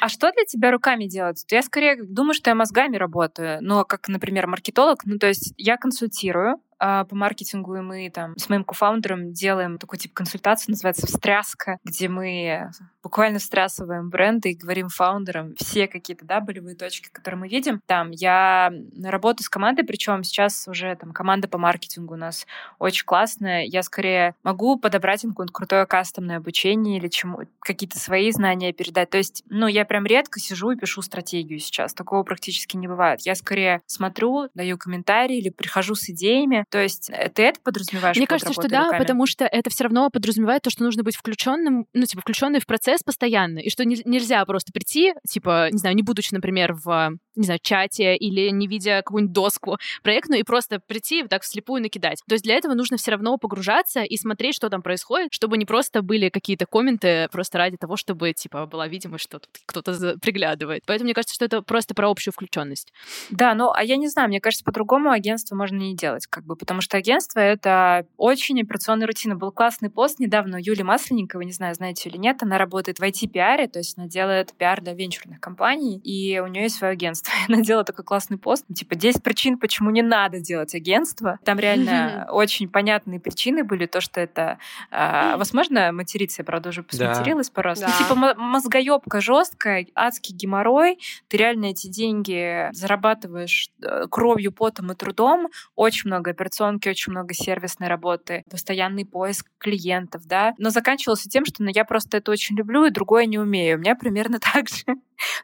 [0.00, 1.44] А что для тебя руками делать?
[1.50, 5.76] Я скорее думаю, что я мозгами работаю, но как, например, маркетолог, ну то есть я
[5.76, 11.06] консультирую, а, по маркетингу, и мы там с моим кофаундером делаем такой тип консультации, называется
[11.06, 12.70] «Встряска», где мы
[13.06, 17.80] буквально встрясываем бренды и говорим фаундерам все какие-то, да, болевые точки, которые мы видим.
[17.86, 22.48] Там я работаю с командой, причем сейчас уже там команда по маркетингу у нас
[22.80, 23.62] очень классная.
[23.62, 29.10] Я скорее могу подобрать им какое-то крутое кастомное обучение или чему какие-то свои знания передать.
[29.10, 31.94] То есть, ну, я прям редко сижу и пишу стратегию сейчас.
[31.94, 33.20] Такого практически не бывает.
[33.20, 38.16] Я скорее смотрю, даю комментарии или прихожу с идеями, то есть э, ты это подразумеваешь?
[38.16, 38.98] Мне кажется, что да, руками?
[38.98, 42.66] потому что это все равно подразумевает то, что нужно быть включенным, ну, типа, включенный в
[42.66, 47.16] процесс постоянно, и что не, нельзя просто прийти, типа, не знаю, не будучи, например, в,
[47.34, 52.22] не знаю, чате или не видя какую-нибудь доску проектную, и просто прийти так вслепую накидать.
[52.28, 55.64] То есть для этого нужно все равно погружаться и смотреть, что там происходит, чтобы не
[55.64, 60.82] просто были какие-то комменты просто ради того, чтобы, типа, была видимость, что тут кто-то приглядывает.
[60.86, 62.92] Поэтому мне кажется, что это просто про общую включенность.
[63.30, 66.56] Да, ну, а я не знаю, мне кажется, по-другому агентство можно не делать, как бы
[66.56, 69.36] потому что агентство— это очень операционная рутина.
[69.36, 73.02] Был классный пост недавно у Юли Масленниковой, не знаю, знаете или нет, она работает в
[73.02, 77.32] IT-пиаре, то есть она делает пиар для венчурных компаний, и у нее есть свое агентство.
[77.48, 81.38] Она делала такой классный пост, ну, типа 10 причин, почему не надо делать агентство.
[81.44, 84.58] Там реально очень понятные причины были, то, что это...
[84.90, 87.80] А, возможно, материться, я, правда, уже посматерилась пару раз.
[87.80, 94.94] Ну, типа мозгоебка жесткая, адский геморрой, ты реально эти деньги зарабатываешь э, кровью, потом и
[94.94, 100.54] трудом, очень много операционки очень много сервисной работы, постоянный поиск клиентов, да.
[100.58, 103.76] Но заканчивался тем, что ну, я просто это очень люблю, и другое не умею.
[103.76, 104.84] У меня примерно так же.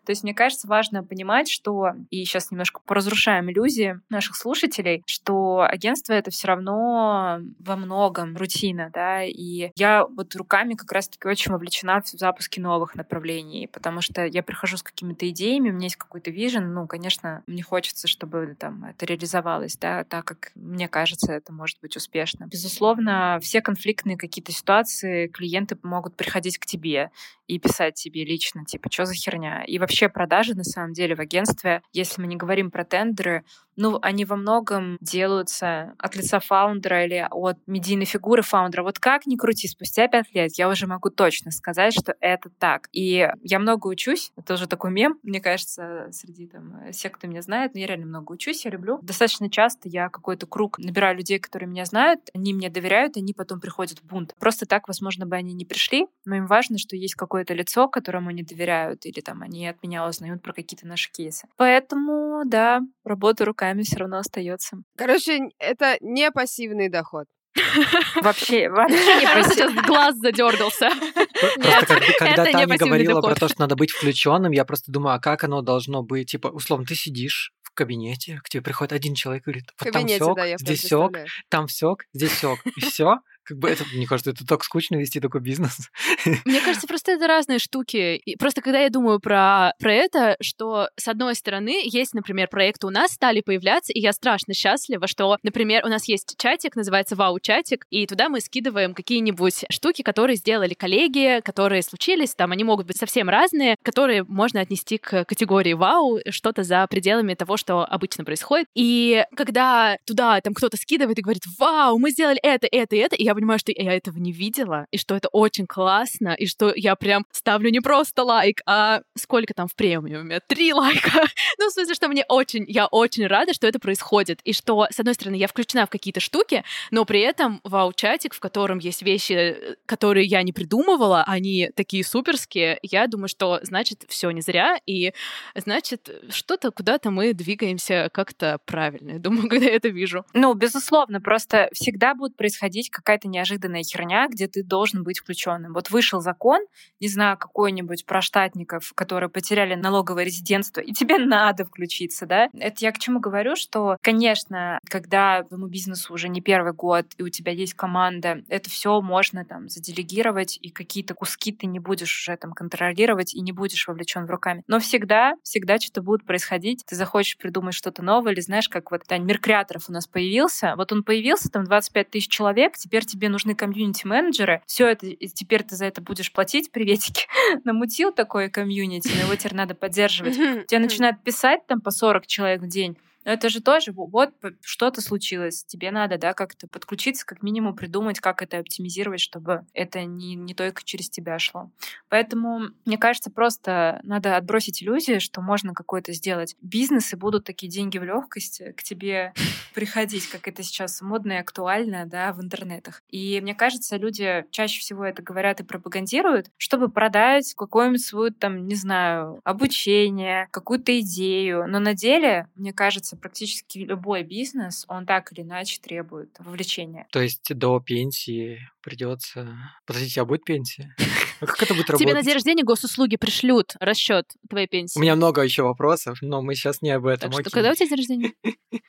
[0.04, 5.62] То есть, мне кажется, важно понимать, что, и сейчас немножко поразрушаем иллюзии наших слушателей, что
[5.62, 11.52] агентство— это все равно во многом рутина, да, и я вот руками как раз-таки очень
[11.52, 15.96] вовлечена в запуске новых направлений, потому что я прихожу с какими-то идеями, у меня есть
[15.96, 21.32] какой-то вижен, ну, конечно, мне хочется, чтобы там это реализовалось, да, так как мне кажется,
[21.32, 22.46] это может быть успешно.
[22.46, 27.10] Безусловно, все конфликтные какие-то ситуации клиенты могут приходить к тебе
[27.46, 29.62] и писать тебе лично, типа, что за херня.
[29.64, 33.44] И вообще продажи, на самом деле, в агентстве, если мы не говорим про тендеры,
[33.76, 38.82] ну, они во многом делаются от лица фаундера или от медийной фигуры фаундера.
[38.82, 42.88] Вот как ни крути, спустя пять лет я уже могу точно сказать, что это так.
[42.92, 47.42] И я много учусь, это уже такой мем, мне кажется, среди там, всех, кто меня
[47.42, 48.98] знает, но я реально много учусь, я люблю.
[49.02, 53.60] Достаточно часто я какой-то круг набираю людей, которые меня знают, они мне доверяют, они потом
[53.60, 54.34] приходят в бунт.
[54.38, 58.30] Просто так, возможно, бы они не пришли, но им важно, что есть какое-то лицо, которому
[58.30, 61.46] они доверяют, или там они от меня узнают про какие-то наши кейсы.
[61.56, 64.78] Поэтому, да, работа руками все равно остается.
[64.96, 67.26] Короче, это не пассивный доход.
[68.22, 70.88] Вообще, вообще не просто сейчас глаз задергался.
[71.60, 75.44] Просто когда Таня говорила про то, что надо быть включенным, я просто думаю, а как
[75.44, 76.30] оно должно быть?
[76.30, 80.08] Типа, условно, ты сидишь в кабинете, к тебе приходит один человек и говорит, вот там
[80.08, 81.12] сёк, здесь сёк,
[81.50, 83.18] там сёк, здесь сёк, и все.
[83.52, 85.90] Как бы это, мне кажется, это так скучно вести такой бизнес.
[86.46, 88.16] Мне кажется, просто это разные штуки.
[88.16, 92.86] И просто когда я думаю про, про это, что с одной стороны есть, например, проекты
[92.86, 97.14] у нас стали появляться, и я страшно счастлива, что, например, у нас есть чатик, называется
[97.14, 102.86] Вау-чатик, и туда мы скидываем какие-нибудь штуки, которые сделали коллеги, которые случились, там они могут
[102.86, 108.24] быть совсем разные, которые можно отнести к категории Вау, что-то за пределами того, что обычно
[108.24, 108.66] происходит.
[108.74, 113.24] И когда туда там кто-то скидывает и говорит, Вау, мы сделали это, это это, и
[113.24, 116.94] я понимаю, что я этого не видела, и что это очень классно, и что я
[116.94, 120.40] прям ставлю не просто лайк, а сколько там в премиуме?
[120.46, 121.24] Три лайка.
[121.58, 125.00] ну, в смысле, что мне очень, я очень рада, что это происходит, и что, с
[125.00, 129.56] одной стороны, я включена в какие-то штуки, но при этом вау-чатик, в котором есть вещи,
[129.86, 135.12] которые я не придумывала, они такие суперские, я думаю, что, значит, все не зря, и,
[135.56, 139.12] значит, что-то куда-то мы двигаемся как-то правильно.
[139.12, 140.24] Я думаю, когда я это вижу.
[140.32, 145.72] Ну, безусловно, просто всегда будет происходить какая-то какая-то неожиданная херня, где ты должен быть включенным.
[145.72, 146.60] Вот вышел закон,
[147.00, 152.48] не знаю, какой-нибудь про штатников, которые потеряли налоговое резидентство, и тебе надо включиться, да?
[152.54, 157.22] Это я к чему говорю, что, конечно, когда твоему бизнесу уже не первый год, и
[157.22, 162.22] у тебя есть команда, это все можно там заделегировать, и какие-то куски ты не будешь
[162.22, 164.62] уже там контролировать и не будешь вовлечен в руками.
[164.66, 166.84] Но всегда, всегда что-то будет происходить.
[166.86, 170.74] Ты захочешь придумать что-то новое, или знаешь, как вот Тань, мир креаторов у нас появился.
[170.76, 174.62] Вот он появился, там 25 тысяч человек, теперь тебе нужны комьюнити-менеджеры.
[174.66, 177.26] Все это, теперь ты за это будешь платить, приветики.
[177.64, 180.34] Намутил такое комьюнити, но его теперь надо поддерживать.
[180.66, 182.96] Тебе начинают писать там по 40 человек в день.
[183.24, 184.30] Но это же тоже вот
[184.60, 185.64] что-то случилось.
[185.64, 190.54] Тебе надо, да, как-то подключиться, как минимум придумать, как это оптимизировать, чтобы это не, не
[190.54, 191.70] только через тебя шло.
[192.08, 197.70] Поэтому, мне кажется, просто надо отбросить иллюзии, что можно какой-то сделать бизнес, и будут такие
[197.70, 199.32] деньги в легкости к тебе
[199.74, 203.02] приходить, как это сейчас модно и актуально, да, в интернетах.
[203.08, 208.66] И мне кажется, люди чаще всего это говорят и пропагандируют, чтобы продать какую-нибудь свою, там,
[208.66, 211.66] не знаю, обучение, какую-то идею.
[211.68, 217.06] Но на деле, мне кажется, кажется, практически любой бизнес, он так или иначе требует вовлечения.
[217.12, 219.56] То есть до пенсии придется...
[219.86, 220.94] Подождите, а будет пенсия?
[221.40, 222.06] А как это будет работать?
[222.06, 224.98] Тебе на день рождения госуслуги пришлют расчет твоей пенсии.
[224.98, 227.30] У меня много еще вопросов, но мы сейчас не об этом.
[227.30, 228.32] Так что, когда у тебя день рождения?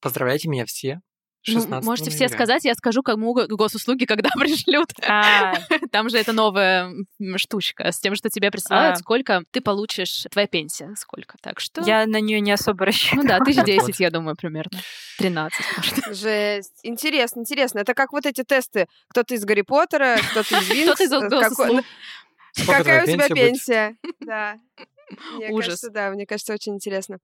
[0.00, 1.00] Поздравляйте меня все.
[1.46, 4.90] Ну, можете все сказать, я скажу, кому госуслуги когда пришлют.
[5.06, 5.54] А.
[5.90, 6.92] Там же это новая
[7.36, 8.98] штучка с тем, что тебе присылают, а.
[8.98, 11.36] сколько ты получишь, твоя пенсия, сколько.
[11.40, 11.82] Так что...
[11.82, 13.22] Я на нее не особо рассчитываю.
[13.22, 14.78] Ну да, тысяч десять, я думаю, примерно.
[15.18, 16.16] Тринадцать, может.
[16.16, 16.80] Жесть.
[16.82, 17.78] Интересно, интересно.
[17.80, 18.86] Это как вот эти тесты.
[19.08, 20.94] Кто-то из Гарри Поттера, кто-то из Винкс.
[20.94, 21.84] Кто-то из госуслуг.
[22.66, 23.96] Какая у тебя пенсия?
[24.20, 24.56] Да.
[25.50, 25.80] Ужас.
[25.90, 27.18] Да, мне кажется, очень интересно.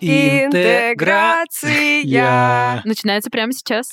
[0.00, 2.02] Интеграция.
[2.84, 3.90] Начинается прямо сейчас.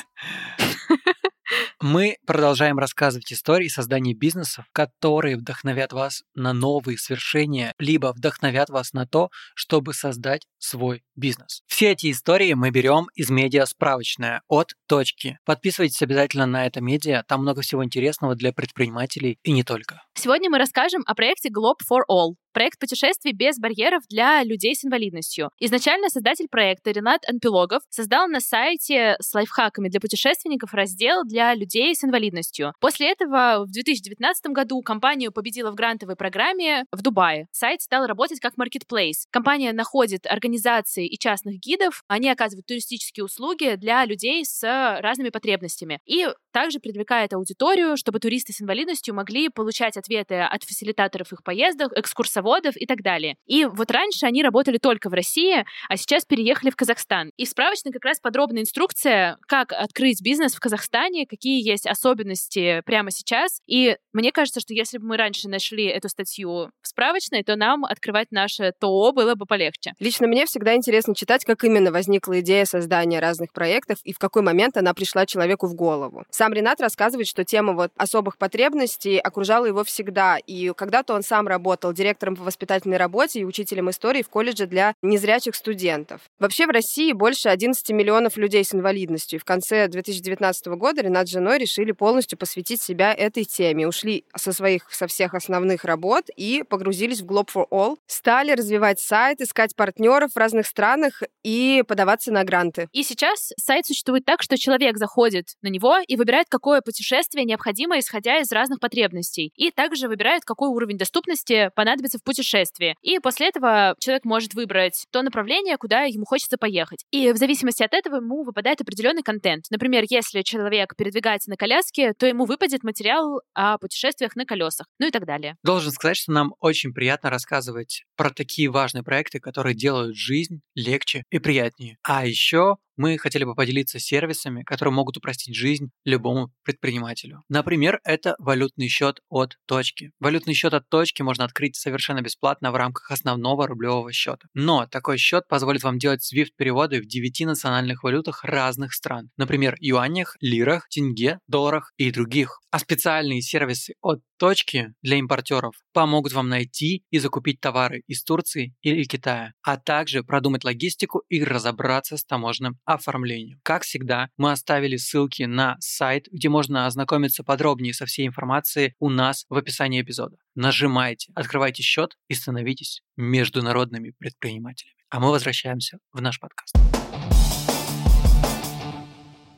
[1.82, 8.93] Мы продолжаем рассказывать истории создания бизнесов, которые вдохновят вас на новые свершения, либо вдохновят вас
[8.93, 11.62] на то, чтобы создать свой бизнес.
[11.67, 15.39] Все эти истории мы берем из медиа справочная от точки.
[15.46, 20.02] Подписывайтесь обязательно на это медиа, там много всего интересного для предпринимателей и не только.
[20.20, 22.34] Сегодня мы расскажем о проекте Globe for All.
[22.52, 25.52] Проект путешествий без барьеров для людей с инвалидностью.
[25.60, 31.94] Изначально создатель проекта Ренат Анпилогов создал на сайте с лайфхаками для путешественников раздел для людей
[31.94, 32.74] с инвалидностью.
[32.80, 37.46] После этого в 2019 году компания победила в грантовой программе в Дубае.
[37.52, 39.28] Сайт стал работать как marketplace.
[39.30, 42.02] Компания находит организации и частных гидов.
[42.08, 44.64] Они оказывают туристические услуги для людей с
[45.00, 46.00] разными потребностями.
[46.08, 51.91] И также привлекает аудиторию, чтобы туристы с инвалидностью могли получать ответы от фасилитаторов их поездок,
[51.96, 53.36] экскурсоводов и так далее.
[53.46, 57.32] И вот раньше они работали только в России, а сейчас переехали в Казахстан.
[57.38, 62.82] И в справочной как раз подробная инструкция, как открыть бизнес в Казахстане, какие есть особенности
[62.86, 63.62] прямо сейчас.
[63.67, 67.86] И мне кажется, что если бы мы раньше нашли эту статью в справочной, то нам
[67.86, 69.93] открывать наше ТО было бы полегче.
[70.00, 74.41] Лично мне всегда интересно читать, как именно возникла идея создания разных проектов и в какой
[74.41, 76.24] момент она пришла человеку в голову.
[76.30, 79.97] Сам Ренат рассказывает, что тема вот особых потребностей окружала его всегда.
[80.46, 84.94] И когда-то он сам работал директором по воспитательной работе и учителем истории в колледже для
[85.02, 86.22] незрячих студентов.
[86.40, 89.38] Вообще в России больше 11 миллионов людей с инвалидностью.
[89.38, 93.88] И в конце 2019 года Ренат с женой решили полностью посвятить себя этой теме.
[93.88, 97.98] Ушли со своих, со всех основных работ и погрузились в Globe for All.
[98.08, 102.88] Стали развивать сайт, искать партнеров в разных странах и подаваться на гранты.
[102.92, 108.00] И сейчас сайт существует так, что человек заходит на него и выбирает какое путешествие необходимо,
[108.00, 109.52] исходя из разных потребностей.
[109.56, 112.95] И также выбирает, какой уровень доступности понадобится в путешествии.
[113.02, 117.06] И после этого человек может выбрать то направление, куда ему хочется поехать.
[117.12, 119.65] И в зависимости от этого ему выпадает определенный контент.
[119.69, 125.08] Например, если человек передвигается на коляске, то ему выпадет материал о путешествиях на колесах, ну
[125.08, 125.56] и так далее.
[125.63, 131.23] Должен сказать, что нам очень приятно рассказывать про такие важные проекты, которые делают жизнь легче
[131.30, 131.97] и приятнее.
[132.04, 137.44] А еще мы хотели бы поделиться сервисами, которые могут упростить жизнь любому предпринимателю.
[137.48, 140.12] Например, это валютный счет от точки.
[140.20, 144.48] Валютный счет от точки можно открыть совершенно бесплатно в рамках основного рублевого счета.
[144.54, 149.30] Но такой счет позволит вам делать SWIFT-переводы в 9 национальных валютах разных стран.
[149.38, 152.60] Например, юанях, лирах, тенге, долларах и других.
[152.72, 158.76] А специальные сервисы от точки для импортеров помогут вам найти и закупить товары из Турции
[158.82, 163.60] или Китая, а также продумать логистику и разобраться с таможенным оформлением.
[163.63, 169.10] Как всегда, мы оставили ссылки на сайт, где можно ознакомиться подробнее со всей информацией у
[169.10, 170.38] нас в описании эпизода.
[170.56, 174.95] Нажимайте, открывайте счет и становитесь международными предпринимателями.
[175.10, 177.07] А мы возвращаемся в наш подкаст.。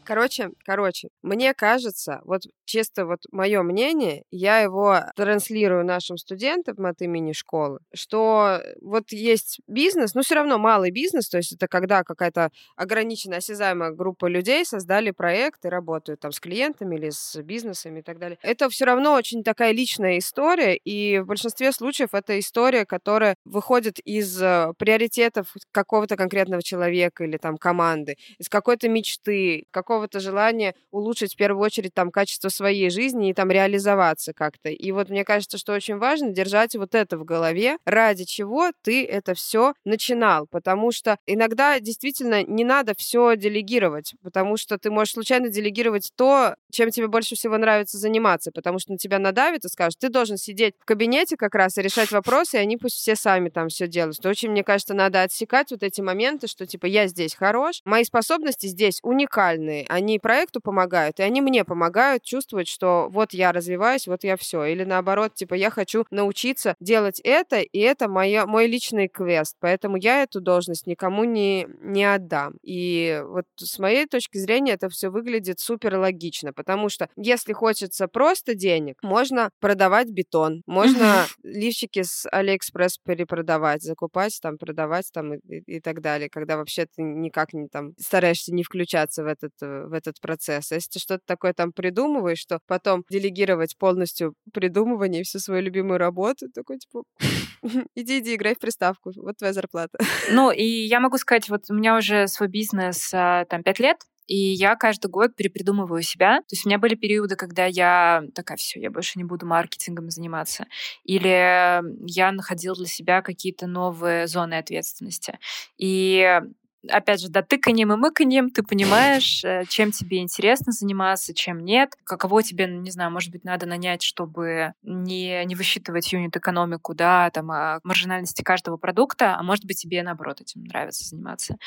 [0.10, 7.00] Короче, короче, мне кажется, вот чисто вот мое мнение, я его транслирую нашим студентам от
[7.04, 12.04] имени школы, что вот есть бизнес, но все равно малый бизнес, то есть это когда
[12.04, 18.00] какая-то ограниченная, осязаемая группа людей создали проект и работают там с клиентами или с бизнесами
[18.00, 18.40] и так далее.
[18.42, 24.00] Это все равно очень такая личная история, и в большинстве случаев это история, которая выходит
[24.00, 29.66] из э, приоритетов какого-то конкретного человека или там команды, из какой-то мечты,
[30.00, 34.70] какого-то желания улучшить в первую очередь там качество своей жизни и там реализоваться как-то.
[34.70, 39.06] И вот мне кажется, что очень важно держать вот это в голове, ради чего ты
[39.06, 45.14] это все начинал, потому что иногда действительно не надо все делегировать, потому что ты можешь
[45.14, 49.70] случайно делегировать то, чем тебе больше всего нравится заниматься, потому что на тебя надавит и
[49.70, 53.16] скажут, ты должен сидеть в кабинете как раз и решать вопросы, и они пусть все
[53.16, 54.26] сами там все делают.
[54.26, 58.68] Очень, мне кажется, надо отсекать вот эти моменты, что типа я здесь хорош, мои способности
[58.68, 64.24] здесь уникальные, они проекту помогают, и они мне помогают чувствовать, что вот я развиваюсь, вот
[64.24, 64.66] я все.
[64.66, 69.98] Или наоборот, типа я хочу научиться делать это, и это моя, мой личный квест, поэтому
[69.98, 72.54] я эту должность никому не, не отдам.
[72.64, 78.08] И вот с моей точки зрения это все выглядит супер логично, потому что если хочется
[78.08, 85.38] просто денег, можно продавать бетон, можно лифчики с Алиэкспресс перепродавать, закупать, там, продавать там и,
[85.48, 89.54] и, и так далее, когда вообще ты никак не там стараешься не включаться в этот,
[89.62, 90.72] э, в этот процесс.
[90.72, 95.62] А если ты что-то такое там придумываешь, что потом делегировать полностью придумывание и всю свою
[95.62, 97.04] любимую работу, такой типа
[97.96, 99.98] иди, иди, играй в приставку, вот твоя зарплата.
[100.32, 103.98] Ну, и я могу сказать, вот у меня уже свой бизнес а, там пять лет,
[104.30, 106.38] и я каждый год перепридумываю себя.
[106.42, 110.12] То есть у меня были периоды, когда я такая, все, я больше не буду маркетингом
[110.12, 110.68] заниматься.
[111.04, 115.40] Или я находила для себя какие-то новые зоны ответственности.
[115.80, 116.42] И
[116.88, 122.44] опять же, дотыканием и мыканием ты понимаешь, э, чем тебе интересно заниматься, чем нет, каково
[122.44, 127.80] тебе, не знаю, может быть, надо нанять, чтобы не, не высчитывать юнит-экономику, да, там, а
[127.84, 131.58] маржинальности каждого продукта, а может быть, тебе, наоборот, этим нравится заниматься.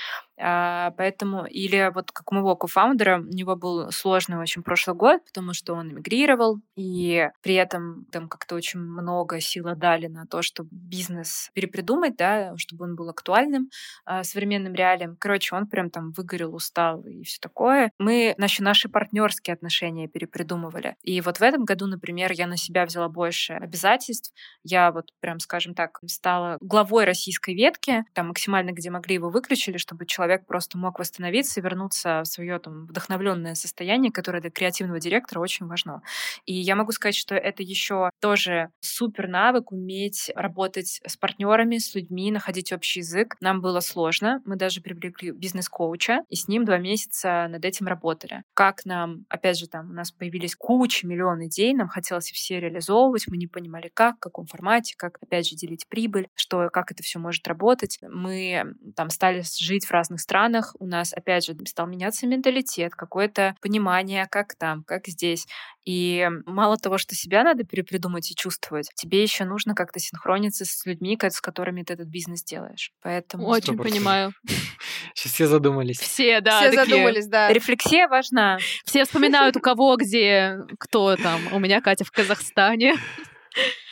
[0.45, 5.25] А, поэтому, или вот как у моего кофаундера, у него был сложный очень прошлый год,
[5.25, 10.43] потому что он эмигрировал, и при этом там как-то очень много сил дали на то,
[10.43, 13.71] чтобы бизнес перепридумать, да, чтобы он был актуальным
[14.05, 15.17] а, современным реалиям.
[15.19, 17.93] Короче, он прям там выгорел, устал и все такое.
[17.99, 20.97] Мы наши, наши партнерские отношения перепридумывали.
[21.03, 24.33] И вот в этом году, например, я на себя взяла больше обязательств.
[24.65, 29.77] Я вот прям, скажем так, стала главой российской ветки, там максимально где могли его выключили,
[29.77, 34.51] чтобы человек человек просто мог восстановиться и вернуться в свое там вдохновленное состояние, которое для
[34.51, 36.03] креативного директора очень важно.
[36.47, 41.95] И я могу сказать, что это еще тоже супер навык уметь работать с партнерами, с
[41.95, 43.37] людьми, находить общий язык.
[43.41, 44.41] Нам было сложно.
[44.47, 48.43] Мы даже привлекли бизнес-коуча, и с ним два месяца над этим работали.
[48.55, 53.27] Как нам, опять же, там у нас появились куча, миллион идей, нам хотелось все реализовывать,
[53.29, 57.03] мы не понимали как, в каком формате, как, опять же, делить прибыль, что, как это
[57.03, 57.99] все может работать.
[58.03, 58.65] Мы
[58.97, 64.27] там стали жить в разных странах у нас, опять же, стал меняться менталитет, какое-то понимание,
[64.31, 65.47] как там, как здесь.
[65.85, 70.87] И мало того, что себя надо перепридумать и чувствовать, тебе еще нужно как-то синхрониться с
[70.87, 72.93] людьми, с которыми ты этот бизнес делаешь.
[73.03, 73.47] Поэтому...
[73.47, 73.83] Очень 100%.
[73.83, 74.33] понимаю.
[75.15, 75.99] Сейчас все задумались.
[75.99, 76.61] Все, да.
[76.61, 76.85] Все такие...
[76.85, 77.53] задумались, да.
[77.53, 78.59] Рефлексия важна.
[78.85, 81.41] Все вспоминают, у кого где, кто там.
[81.53, 82.95] У меня Катя в Казахстане.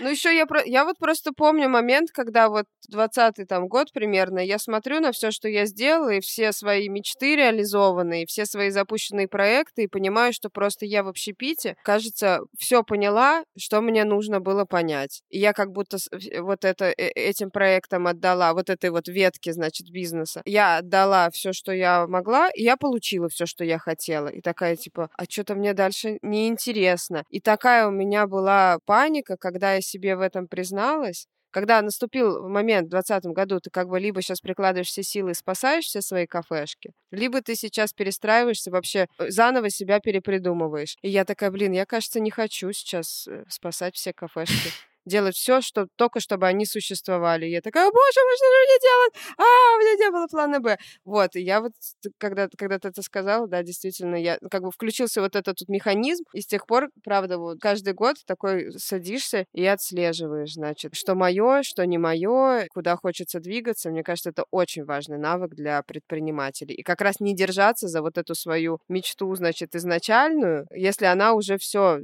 [0.00, 0.62] Ну, еще я, про...
[0.64, 5.30] я вот просто помню момент, когда вот 20-й там год примерно, я смотрю на все,
[5.30, 10.50] что я сделала, и все свои мечты реализованные, все свои запущенные проекты, и понимаю, что
[10.50, 15.22] просто я в общепите, кажется, все поняла, что мне нужно было понять.
[15.30, 15.98] И я как будто
[16.40, 20.42] вот это, э, этим проектом отдала, вот этой вот ветке, значит, бизнеса.
[20.44, 24.28] Я отдала все, что я могла, и я получила все, что я хотела.
[24.28, 27.24] И такая, типа, а что-то мне дальше неинтересно.
[27.30, 32.88] И такая у меня была паника, когда я себе в этом призналась, когда наступил момент
[32.88, 36.26] в 2020 году, ты как бы либо сейчас прикладываешь все силы и спасаешь все свои
[36.26, 40.96] кафешки, либо ты сейчас перестраиваешься, вообще э, заново себя перепридумываешь.
[41.02, 44.70] И я такая, блин, я, кажется, не хочу сейчас э, спасать все кафешки
[45.08, 47.46] делать все, что, только чтобы они существовали.
[47.46, 49.12] И я такая, боже мой, что же мне делать?
[49.38, 50.78] А, у меня не было плана Б.
[51.04, 51.72] Вот, и я вот,
[52.18, 56.24] когда, когда ты это сказала, да, действительно, я как бы включился вот этот тут механизм,
[56.32, 61.62] и с тех пор, правда, вот каждый год такой садишься и отслеживаешь, значит, что мое,
[61.62, 63.90] что не мое, куда хочется двигаться.
[63.90, 66.74] Мне кажется, это очень важный навык для предпринимателей.
[66.74, 71.58] И как раз не держаться за вот эту свою мечту, значит, изначальную, если она уже
[71.58, 72.00] все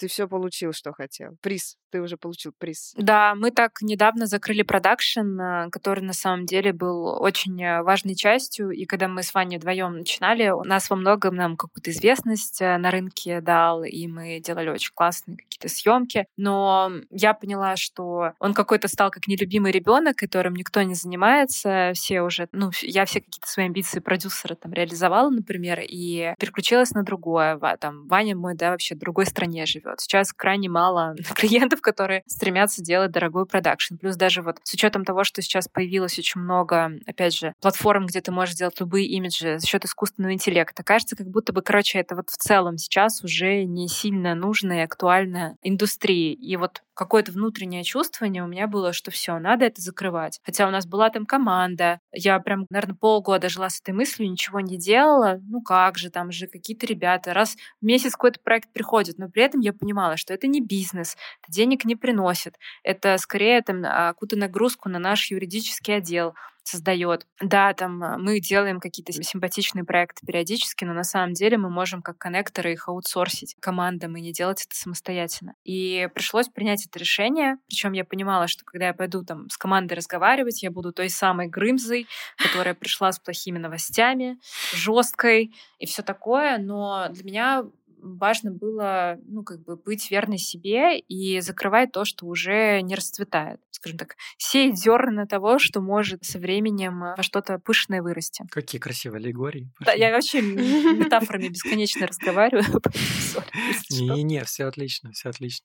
[0.00, 1.36] ты все получил, что хотел.
[1.42, 2.92] Приз ты уже получил приз.
[2.96, 8.14] Да, мы так недавно закрыли продакшн, э, который на самом деле был очень э, важной
[8.14, 8.70] частью.
[8.70, 12.76] И когда мы с Ваней вдвоем начинали, у нас во многом нам какую-то известность э,
[12.78, 16.26] на рынке дал, и мы делали очень классные какие-то съемки.
[16.36, 21.92] Но я поняла, что он какой-то стал как нелюбимый ребенок, которым никто не занимается.
[21.94, 27.02] Все уже, ну, я все какие-то свои амбиции продюсера там реализовала, например, и переключилась на
[27.02, 27.58] другое.
[27.80, 30.00] Там Ваня мой, да, вообще в другой стране живет.
[30.00, 33.96] Сейчас крайне мало клиентов, которые стремятся делать дорогой продакшн.
[33.96, 38.20] Плюс даже вот с учетом того, что сейчас появилось очень много, опять же, платформ, где
[38.20, 42.14] ты можешь делать любые имиджи за счет искусственного интеллекта, кажется, как будто бы, короче, это
[42.14, 46.32] вот в целом сейчас уже не сильно нужная и актуальная индустрии.
[46.32, 50.38] И вот какое-то внутреннее чувствование у меня было, что все, надо это закрывать.
[50.44, 54.60] Хотя у нас была там команда, я прям, наверное, полгода жила с этой мыслью, ничего
[54.60, 55.38] не делала.
[55.48, 57.32] Ну как же, там же какие-то ребята.
[57.32, 61.16] Раз в месяц какой-то проект приходит, но при этом я понимала, что это не бизнес,
[61.42, 62.58] это денег не приносит.
[62.82, 66.34] Это скорее там какую-то нагрузку на наш юридический отдел
[66.70, 67.26] создает.
[67.40, 72.02] Да, там а, мы делаем какие-то симпатичные проекты периодически, но на самом деле мы можем
[72.02, 75.54] как коннекторы их аутсорсить командам и не делать это самостоятельно.
[75.64, 79.94] И пришлось принять это решение, причем я понимала, что когда я пойду там с командой
[79.94, 82.06] разговаривать, я буду той самой Грымзой,
[82.36, 84.38] которая пришла с плохими новостями,
[84.72, 87.64] жесткой и все такое, но для меня
[88.02, 93.60] важно было, ну, как бы быть верной себе и закрывать то, что уже не расцветает.
[93.70, 98.44] Скажем так, сеять зерна того, что может со временем во что-то пышное вырасти.
[98.50, 99.70] Какие красивые аллегории.
[99.80, 102.64] Да, я вообще метафорами бесконечно разговариваю.
[103.90, 105.64] Не-не-не, все отлично, все отлично.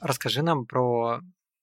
[0.00, 1.20] Расскажи нам про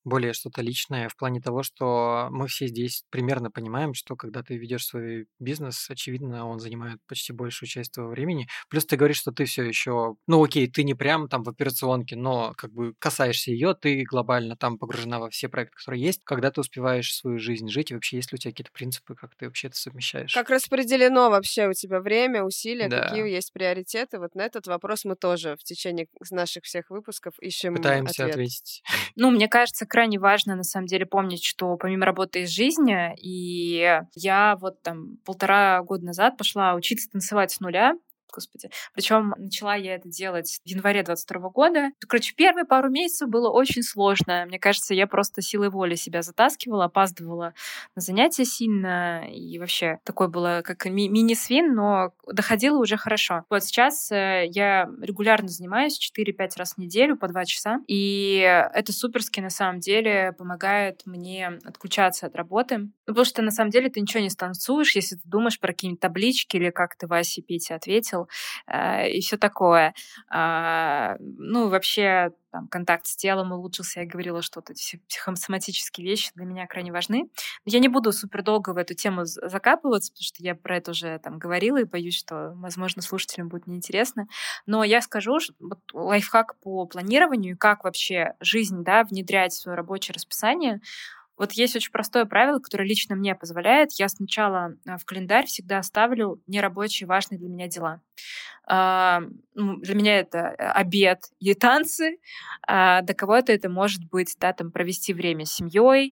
[0.08, 4.58] более что-то личное в плане того, что мы все здесь примерно понимаем, что когда ты
[4.58, 8.48] ведешь свой бизнес, очевидно, он занимает почти большую часть твоего времени.
[8.70, 12.16] Плюс ты говоришь, что ты все еще, ну окей, ты не прям там в операционке,
[12.16, 16.22] но как бы касаешься ее, ты глобально там погружена во все проекты, которые есть.
[16.24, 19.36] Когда ты успеваешь свою жизнь жить, и вообще есть ли у тебя какие-то принципы, как
[19.36, 20.34] ты вообще это совмещаешь?
[20.34, 23.10] Как распределено вообще у тебя время, усилия, да.
[23.10, 24.20] какие есть приоритеты?
[24.20, 28.36] Вот на этот вопрос мы тоже в течение наших всех выпусков ищем Пытаемся ответ.
[28.36, 28.84] ответить.
[29.16, 34.00] Ну, мне кажется, крайне важно, на самом деле, помнить, что помимо работы из жизни, и
[34.14, 37.96] я вот там полтора года назад пошла учиться танцевать с нуля,
[38.32, 38.70] господи.
[38.94, 41.92] Причем начала я это делать в январе 22 года.
[42.08, 44.46] Короче, первые пару месяцев было очень сложно.
[44.48, 47.54] Мне кажется, я просто силой воли себя затаскивала, опаздывала
[47.96, 49.26] на занятия сильно.
[49.32, 53.44] И вообще такое было как ми- мини-свин, но доходило уже хорошо.
[53.50, 57.80] Вот сейчас э, я регулярно занимаюсь 4-5 раз в неделю по 2 часа.
[57.88, 58.38] И
[58.74, 62.78] это суперски на самом деле помогает мне отключаться от работы.
[62.78, 66.02] Ну, потому что на самом деле ты ничего не станцуешь, если ты думаешь про какие-нибудь
[66.02, 68.17] таблички или как ты Васе Пете ответил
[68.68, 69.94] э, и все такое.
[70.34, 76.32] Э, ну, вообще, там, контакт с телом улучшился, я говорила, что вот эти психосоматические вещи
[76.36, 77.30] для меня крайне важны.
[77.66, 80.92] Но я не буду супер долго в эту тему закапываться, потому что я про это
[80.92, 84.28] уже там говорила и боюсь, что, возможно, слушателям будет неинтересно.
[84.66, 89.76] Но я скажу, что вот лайфхак по планированию, как вообще жизнь да, внедрять в свое
[89.76, 90.82] рабочее расписание,
[91.38, 93.92] вот есть очень простое правило, которое лично мне позволяет.
[93.94, 98.02] Я сначала а, в календарь всегда ставлю нерабочие важные для меня дела.
[98.66, 99.22] А,
[99.54, 102.18] ну, для меня это э, обед и танцы.
[102.68, 106.14] А для кого-то это может быть да, там, провести время с семьей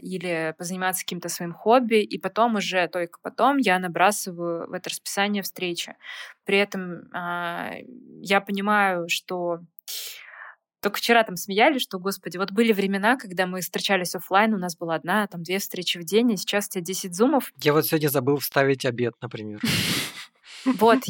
[0.00, 1.96] или позаниматься каким-то своим хобби.
[2.02, 5.96] И потом уже, только потом я набрасываю в это расписание встречи.
[6.44, 9.60] При этом я понимаю, что
[10.84, 14.76] только вчера там смеялись, что, господи, вот были времена, когда мы встречались офлайн, у нас
[14.76, 17.52] была одна, там две встречи в день, и сейчас у тебя 10 зумов.
[17.62, 19.60] Я вот сегодня забыл вставить обед, например.
[20.64, 21.00] Вот,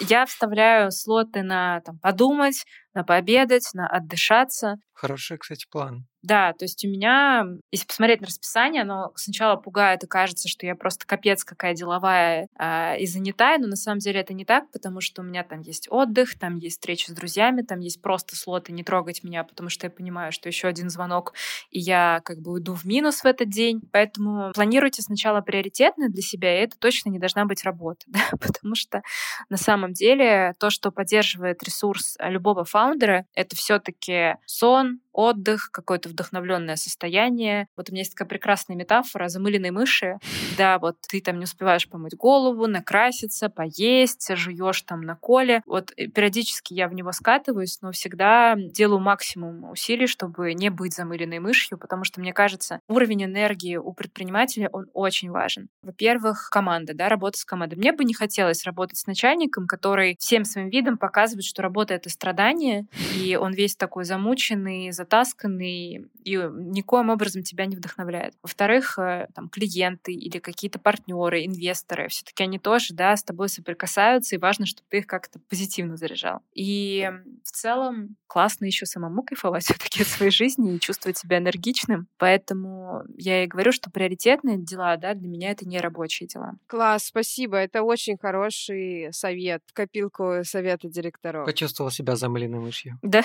[0.00, 4.74] я вставляю слоты на там, подумать, на пообедать, на отдышаться.
[4.92, 6.06] Хороший, кстати, план.
[6.22, 10.66] Да, то есть у меня, если посмотреть на расписание, оно сначала пугает и кажется, что
[10.66, 14.70] я просто капец какая деловая э, и занятая, но на самом деле это не так,
[14.72, 18.34] потому что у меня там есть отдых, там есть встреча с друзьями, там есть просто
[18.34, 21.34] слоты не трогать меня, потому что я понимаю, что еще один звонок,
[21.70, 23.80] и я как бы уйду в минус в этот день.
[23.92, 28.20] Поэтому планируйте сначала приоритетно для себя, и это точно не должна быть работа, да?
[28.40, 29.02] потому что
[29.48, 35.70] на самом деле то, что поддерживает ресурс любого фаундера, это все-таки сон, отдых,
[36.08, 37.68] какое-то вдохновленное состояние.
[37.76, 40.18] Вот у меня есть такая прекрасная метафора замыленной мыши.
[40.56, 45.62] Да, вот ты там не успеваешь помыть голову, накраситься, поесть, жуешь там на коле.
[45.66, 50.94] Вот э, периодически я в него скатываюсь, но всегда делаю максимум усилий, чтобы не быть
[50.94, 55.68] замыленной мышью, потому что, мне кажется, уровень энергии у предпринимателя, он очень важен.
[55.82, 57.76] Во-первых, команда, да, работа с командой.
[57.76, 62.10] Мне бы не хотелось работать с начальником, который всем своим видом показывает, что работа— это
[62.10, 62.86] страдание,
[63.16, 68.34] и он весь такой замученный, затасканный, и никоим образом тебя не вдохновляет.
[68.42, 74.34] Во-вторых, э, там клиенты или какие-то партнеры, инвесторы, все-таки они тоже, да, с тобой соприкасаются,
[74.34, 76.40] и важно, чтобы ты их как-то позитивно заряжал.
[76.54, 77.10] И
[77.44, 82.08] в целом классно еще самому кайфовать все-таки от своей жизни и чувствовать себя энергичным.
[82.18, 86.54] Поэтому я и говорю, что приоритетные дела, да, для меня это не рабочие дела.
[86.66, 87.56] Класс, спасибо.
[87.56, 91.46] Это очень хороший совет в копилку совета директоров.
[91.46, 92.98] Почувствовал себя замыленной мышью.
[93.02, 93.22] Да.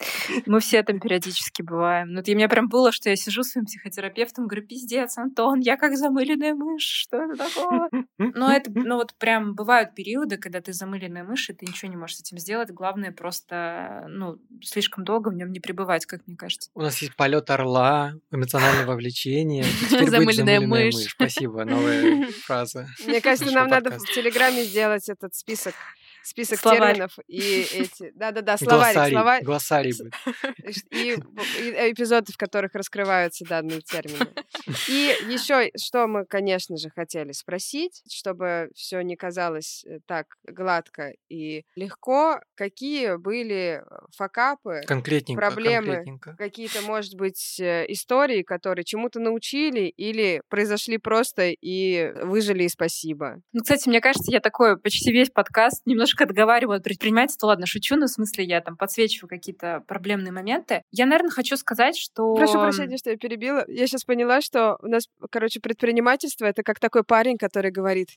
[0.46, 2.12] Мы все там периодически бываем.
[2.12, 5.76] Ну, у меня прям было, что я сижу с своим психотерапевтом, говорю, пиздец, Антон, я
[5.76, 7.90] как замыленная мышь, что это такое?
[8.18, 11.96] Но это, ну вот прям бывают периоды, когда ты замыленная мышь, и ты ничего не
[11.96, 12.70] можешь с этим сделать.
[12.70, 16.70] Главное просто, ну, слишком долго в нем не пребывать, как мне кажется.
[16.74, 19.64] У нас есть полет орла, эмоциональное вовлечение.
[19.90, 20.94] Замыленная мышь.
[20.94, 22.88] Спасибо, новая фраза.
[23.06, 25.74] Мне кажется, нам надо в Телеграме сделать этот список
[26.22, 26.94] список словарь.
[26.94, 28.12] терминов и эти...
[28.14, 28.94] Да-да-да, словарь.
[28.94, 29.42] Глоссарий, словарь.
[29.44, 30.14] глоссарий будет.
[30.90, 34.26] И, и эпизоды, в которых раскрываются данные термины.
[34.88, 41.12] И еще, что мы, конечно же, хотели спросить, чтобы все не казалось э, так гладко
[41.28, 43.82] и легко, какие были
[44.16, 46.04] факапы, конкретненько, проблемы,
[46.38, 53.40] какие-то, может быть, э, истории, которые чему-то научили или произошли просто и выжили и спасибо.
[53.52, 57.48] Ну, кстати, мне кажется, я такой почти весь подкаст немножко немножко отговариваю от предпринимательства.
[57.48, 60.82] Ладно, шучу, но в смысле я там подсвечиваю какие-то проблемные моменты.
[60.90, 62.34] Я, наверное, хочу сказать, что...
[62.34, 63.64] Прошу прощения, что я перебила.
[63.68, 68.08] Я сейчас поняла, что у нас, короче, предпринимательство— это как такой парень, который говорит,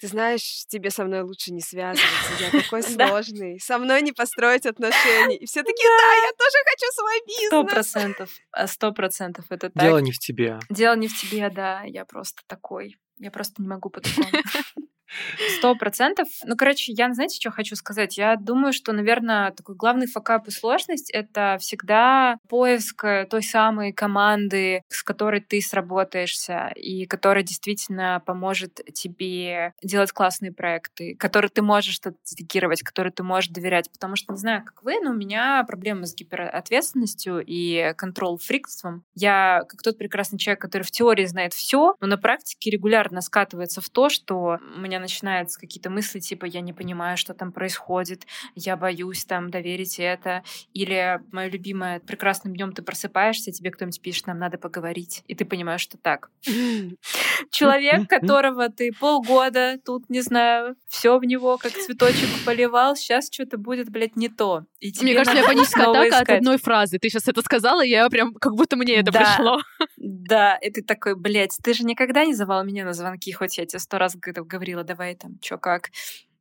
[0.00, 4.64] ты знаешь, тебе со мной лучше не связываться, я такой сложный, со мной не построить
[4.64, 5.36] отношения.
[5.36, 7.48] И все таки да, я тоже хочу свой бизнес.
[7.48, 9.82] Сто процентов, а, сто процентов это так.
[9.82, 10.58] Дело не в тебе.
[10.70, 12.96] Дело не в тебе, да, я просто такой.
[13.18, 14.30] Я просто не могу по-другому.
[15.56, 16.28] Сто процентов.
[16.44, 18.16] Ну, короче, я, знаете, что хочу сказать?
[18.16, 23.92] Я думаю, что, наверное, такой главный факап и сложность— это всегда поиск э, той самой
[23.92, 31.62] команды, с которой ты сработаешься, и которая действительно поможет тебе делать классные проекты, которые ты
[31.62, 33.90] можешь что-то делегировать, которые ты можешь доверять.
[33.90, 39.04] Потому что, не знаю, как вы, но у меня проблемы с гиперответственностью и контрол-фрикством.
[39.14, 43.80] Я, как тот прекрасный человек, который в теории знает все, но на практике регулярно скатывается
[43.80, 48.26] в то, что у меня начинаются какие-то мысли типа «я не понимаю, что там происходит»,
[48.54, 50.42] «я боюсь там доверить это»,
[50.74, 55.44] или мое любимое «прекрасным днем ты просыпаешься, тебе кто-нибудь пишет, нам надо поговорить», и ты
[55.44, 56.30] понимаешь, что так.
[57.50, 63.58] Человек, которого ты полгода тут, не знаю, все в него как цветочек поливал, сейчас что-то
[63.58, 64.64] будет, блядь, не то.
[64.80, 66.98] И мне кажется, у меня паническая атака от одной фразы.
[66.98, 69.60] Ты сейчас это сказала, я прям как будто мне это да, пришло.
[69.96, 73.66] Да, и ты такой, блядь, ты же никогда не звал меня на звонки, хоть я
[73.66, 75.90] тебе сто раз говорила, давай там, чё как.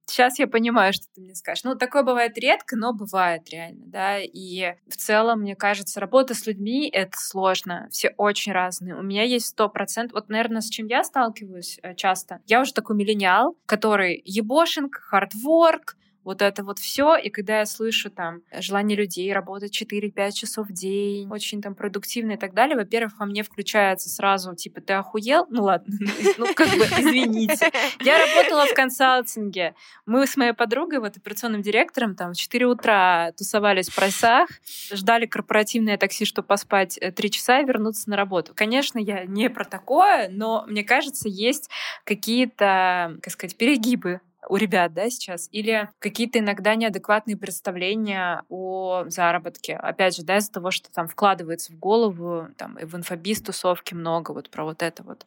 [0.10, 1.64] Сейчас я понимаю, что ты мне скажешь.
[1.64, 4.18] Ну, такое бывает редко, но бывает реально, да.
[4.20, 7.88] И в целом, мне кажется, работа с людьми— это сложно.
[7.92, 8.96] Все очень разные.
[8.96, 10.16] У меня есть сто процентов...
[10.16, 12.42] Вот, наверное, с чем я сталкиваюсь э, часто.
[12.48, 17.16] Я уже такой миллениал, который ебошинг, хардворк, вот это вот все.
[17.16, 22.34] И когда я слышу там желание людей работать 4-5 часов в день, очень там продуктивно
[22.34, 25.46] и так далее, во-первых, во мне включается сразу, типа, ты охуел?
[25.50, 25.96] Ну ладно,
[26.38, 27.72] ну как бы, извините.
[28.02, 29.76] Я работала в консалтинге.
[30.06, 34.50] Мы с моей подругой, вот операционным директором, там в 4 утра тусовались в прайсах,
[34.92, 38.54] ждали корпоративное такси, чтобы поспать 3 э, часа и вернуться на работу.
[38.56, 41.70] Конечно, я не про такое, но мне кажется, есть
[42.04, 49.76] какие-то, как сказать, перегибы у ребят, да, сейчас, или какие-то иногда неадекватные представления о заработке.
[49.76, 53.94] Опять же, да, из-за того, что там вкладывается в голову, там, и в инфобиз тусовки
[53.94, 55.26] много вот про вот это вот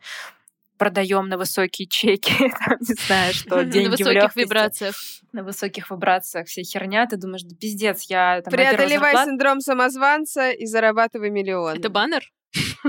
[0.79, 2.33] продаем на высокие чеки,
[2.67, 4.95] там, не знаю, что деньги на высоких вибрациях.
[5.33, 7.07] На высоких вибрациях вся херня.
[7.07, 9.29] Ты думаешь, да пиздец, я там Преодолевай зарплат...
[9.29, 11.79] синдром самозванца и зарабатывай миллион.
[11.79, 12.25] Это баннер?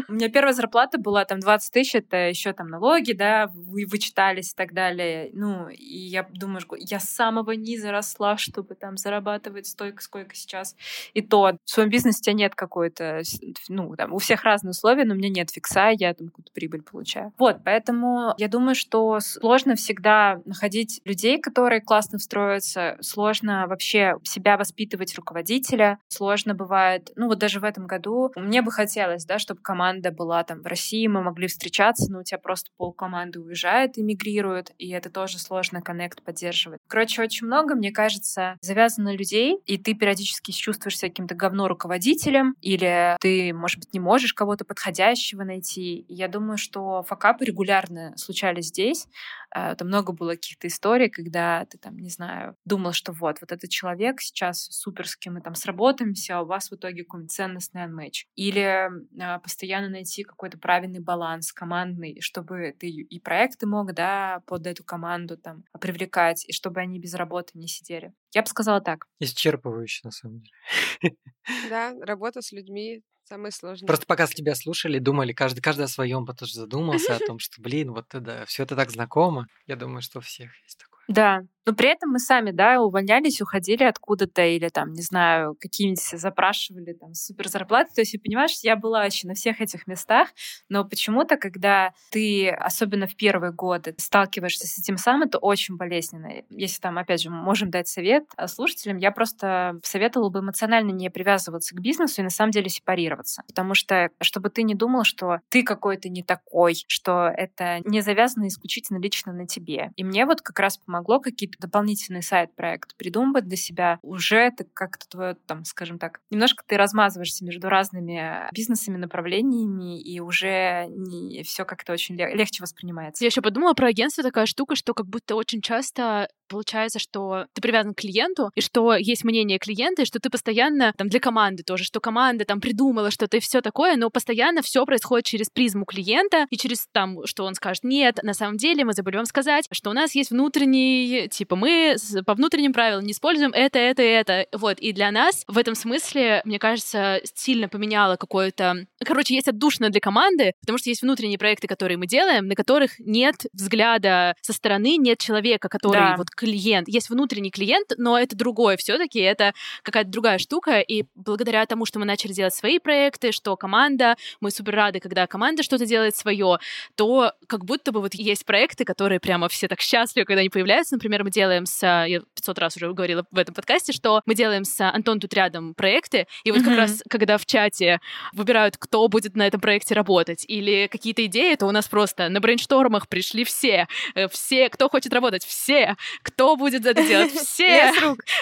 [0.09, 4.51] У меня первая зарплата была там 20 тысяч, это еще там налоги, да, вы вычитались
[4.51, 5.30] и так далее.
[5.34, 10.76] Ну, и я думаю, я с самого низа росла, чтобы там зарабатывать столько, сколько сейчас.
[11.14, 13.22] И то в своем бизнесе у тебя нет какой-то,
[13.70, 16.82] ну, там, у всех разные условия, но у меня нет фикса, я там какую-то прибыль
[16.82, 17.34] получаю.
[17.38, 24.57] Вот, поэтому я думаю, что сложно всегда находить людей, которые классно встроятся, сложно вообще себя
[24.57, 29.53] воспитывать руководителя, сложно бывает, ну, вот даже в этом году мне бы хотелось, да, чтобы
[29.54, 33.39] чтобы команда была там в России, мы могли встречаться, но у тебя просто пол команды
[33.39, 36.80] уезжает, эмигрирует, и это тоже сложно коннект поддерживать.
[36.88, 42.56] Короче, очень много, мне кажется, завязано людей, и ты периодически чувствуешь себя каким-то говно руководителем,
[42.62, 46.06] или ты, может быть, не можешь кого-то подходящего найти.
[46.10, 49.08] Я думаю, что факапы регулярно случались здесь,
[49.54, 53.70] там много было каких-то историй, когда ты там, не знаю, думал, что вот, вот этот
[53.70, 58.28] человек сейчас суперский, мы там сработаемся, а у вас в итоге какой-нибудь ценностный анмэч.
[58.36, 58.89] Или
[59.20, 64.84] а, постоянно найти какой-то правильный баланс командный, чтобы ты и проекты мог, да, под эту
[64.84, 68.14] команду там привлекать, и чтобы они без работы не сидели.
[68.34, 69.08] Я бы сказала так.
[69.20, 71.16] Исчерпывающе, на самом деле.
[71.70, 73.88] Да, работа с людьми самое сложное.
[73.88, 77.91] Просто пока тебя слушали, думали, каждый, каждый о своем, потом задумался о том, что, блин,
[77.91, 79.47] вот это все это так знакомо.
[79.65, 81.03] Я думаю, что у всех есть такое.
[81.07, 86.20] Да, но при этом мы сами, да, увольнялись, уходили откуда-то или там, не знаю, какие-нибудь
[86.20, 87.93] запрашивали там супер зарплаты.
[87.93, 90.30] То есть, понимаешь, я была вообще на всех этих местах,
[90.70, 96.30] но почему-то, когда ты, особенно в первые годы, сталкиваешься с этим сам, это очень болезненно.
[96.49, 101.76] Если там, опять же, можем дать совет слушателям, я просто советовала бы эмоционально не привязываться
[101.76, 103.43] к бизнесу и на самом деле сепарироваться.
[103.47, 108.47] Потому что, чтобы ты не думал, что ты какой-то не такой, что это не завязано
[108.47, 109.91] исключительно лично на тебе.
[109.95, 115.08] И мне вот как раз помогло какие-то дополнительный сайт-проект придумывать для себя, уже это как-то
[115.08, 121.66] твое, там, скажем так, немножко ты размазываешься между разными бизнесами, направлениями, и уже не все
[121.66, 123.24] как-то очень легче воспринимается.
[123.24, 127.61] Я еще подумала про агентство такая штука, что как будто очень часто получается, что ты
[127.61, 131.63] привязан к клиенту, и что есть мнение клиента, и что ты постоянно там для команды
[131.63, 135.85] тоже, что команда там придумала что-то и все такое, но постоянно все происходит через призму
[135.85, 139.67] клиента и через там, что он скажет, нет, на самом деле мы забыли вам сказать,
[139.71, 144.45] что у нас есть внутренний, типа мы по внутренним правилам не используем это, это, это,
[144.51, 149.89] вот, и для нас в этом смысле, мне кажется, сильно поменяло какое-то, короче, есть отдушно
[149.89, 154.53] для команды, потому что есть внутренние проекты, которые мы делаем, на которых нет взгляда со
[154.53, 156.15] стороны, нет человека, который да.
[156.17, 159.53] вот клиент, есть внутренний клиент, но это другое все-таки, это
[159.84, 164.51] какая-то другая штука, и благодаря тому, что мы начали делать свои проекты, что команда, мы
[164.51, 166.59] супер рады, когда команда что-то делает свое,
[166.95, 170.95] то как будто бы вот есть проекты, которые прямо все так счастливы, когда они появляются.
[170.95, 174.65] Например, мы делаем с, я 500 раз уже говорила в этом подкасте, что мы делаем
[174.65, 176.65] с Антон тут рядом проекты, и вот mm-hmm.
[176.65, 177.99] как раз, когда в чате
[178.34, 182.39] выбирают, кто будет на этом проекте работать, или какие-то идеи, то у нас просто на
[182.39, 187.32] брейнштормах пришли все, э, все, кто хочет работать, все, кто будет это делать?
[187.34, 187.93] Все!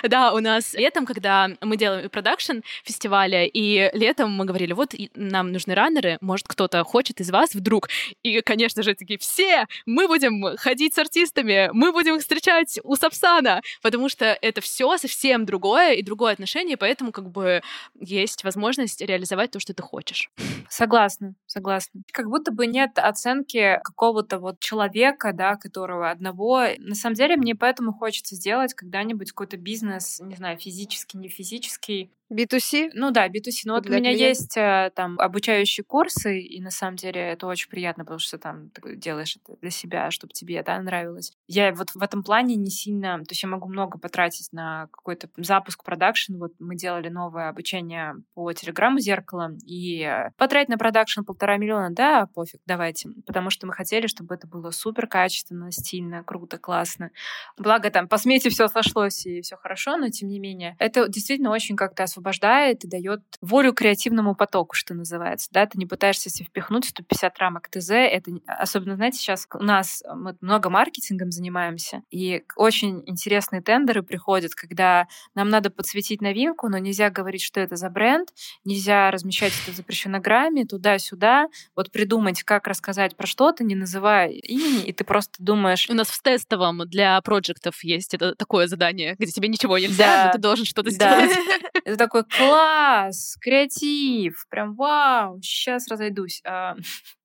[0.03, 5.51] Да, у нас летом, когда мы делаем продакшн фестиваля, и летом мы говорили, вот нам
[5.51, 7.89] нужны раннеры, может, кто-то хочет из вас вдруг.
[8.23, 9.65] И, конечно же, такие, все!
[9.85, 14.97] Мы будем ходить с артистами, мы будем их встречать у Сапсана, потому что это все
[14.97, 17.61] совсем другое и другое отношение, поэтому как бы
[17.99, 20.29] есть возможность реализовать то, что ты хочешь.
[20.69, 22.01] Согласна, согласна.
[22.11, 26.67] Как будто бы нет оценки какого-то вот человека, да, которого одного.
[26.77, 31.29] На самом деле мне поэтому поэтому хочется сделать когда-нибудь какой-то бизнес, не знаю, физический, не
[31.29, 32.91] физический, B2C?
[32.93, 33.61] Ну да, B2C.
[33.65, 34.23] Ну вот у меня клиента.
[34.23, 38.69] есть э, там обучающие курсы, и на самом деле это очень приятно, потому что там
[38.69, 41.33] ты делаешь это для себя, чтобы тебе да, нравилось.
[41.47, 43.17] Я вот в этом плане не сильно...
[43.19, 46.37] То есть я могу много потратить на какой-то запуск продакшн.
[46.37, 52.27] Вот мы делали новое обучение по телеграмму зеркала, и потратить на продакшн полтора миллиона, да,
[52.33, 53.09] пофиг, давайте.
[53.27, 57.11] Потому что мы хотели, чтобы это было супер качественно, стильно, круто, классно.
[57.57, 60.75] Благо там по смете все сошлось и все хорошо, но тем не менее.
[60.79, 65.49] Это действительно очень как-то освобождает и дает волю креативному потоку, что называется.
[65.51, 67.91] Да, ты не пытаешься себе впихнуть 150 рамок ТЗ.
[67.91, 74.53] Это особенно, знаете, сейчас у нас мы много маркетингом занимаемся, и очень интересные тендеры приходят,
[74.55, 78.29] когда нам надо подсветить новинку, но нельзя говорить, что это за бренд,
[78.65, 84.83] нельзя размещать это в запрещенограмме, туда-сюда, вот придумать, как рассказать про что-то, не называя имени,
[84.83, 85.89] и ты просто думаешь...
[85.89, 87.19] У нас в тестовом для
[87.61, 90.25] проектов есть это такое задание, где тебе ничего нельзя, да.
[90.25, 91.25] но ты должен что-то да.
[91.25, 91.37] сделать.
[91.85, 96.41] Это такой класс, креатив, прям вау, сейчас разойдусь.
[96.45, 96.75] А,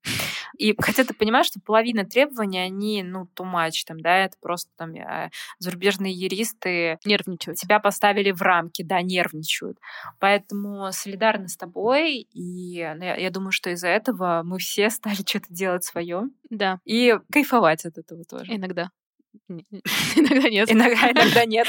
[0.58, 4.70] и хотя ты понимаешь, что половина требований, они, ну, too much, там, да, это просто
[4.76, 7.58] там а, зарубежные юристы нервничают.
[7.58, 9.78] Тебя поставили в рамки, да, нервничают.
[10.20, 15.16] Поэтому солидарна с тобой, и ну, я, я думаю, что из-за этого мы все стали
[15.26, 16.24] что-то делать свое.
[16.48, 16.78] Да.
[16.84, 18.54] И кайфовать от этого тоже.
[18.54, 18.90] Иногда.
[19.48, 20.70] Иногда нет.
[20.70, 21.66] Иногда, иногда нет.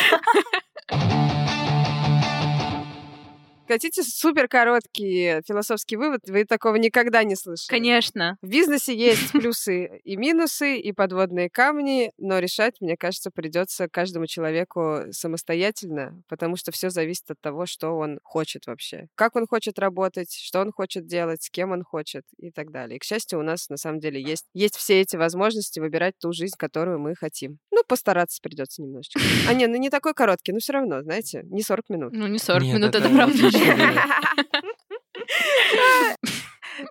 [3.68, 6.22] Хотите супер короткий философский вывод?
[6.28, 7.68] Вы такого никогда не слышали.
[7.70, 8.38] Конечно.
[8.42, 14.26] В бизнесе есть плюсы и минусы, и подводные камни, но решать, мне кажется, придется каждому
[14.26, 19.08] человеку самостоятельно, потому что все зависит от того, что он хочет вообще.
[19.16, 22.98] Как он хочет работать, что он хочет делать, с кем он хочет и так далее.
[22.98, 26.32] И, к счастью, у нас на самом деле есть, есть все эти возможности выбирать ту
[26.32, 27.60] жизнь, которую мы хотим.
[27.72, 29.20] Ну, постараться придется немножечко.
[29.50, 32.14] А не, ну не такой короткий, но все равно, знаете, не 40 минут.
[32.14, 33.57] Ну, не 40 Нет, минут, это, это правда.
[33.58, 34.20] Yeah.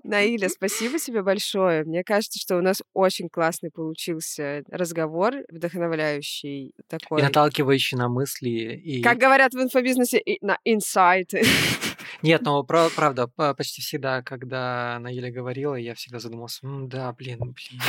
[0.05, 1.85] Наиля, спасибо тебе большое.
[1.85, 7.21] Мне кажется, что у нас очень классный получился разговор, вдохновляющий такой.
[7.21, 8.81] И наталкивающий на мысли.
[8.85, 9.03] И...
[9.03, 11.43] Как говорят в инфобизнесе, на инсайты.
[12.23, 17.83] Нет, но правда, почти всегда, когда Наиля говорила, я всегда задумался, да, блин, блин.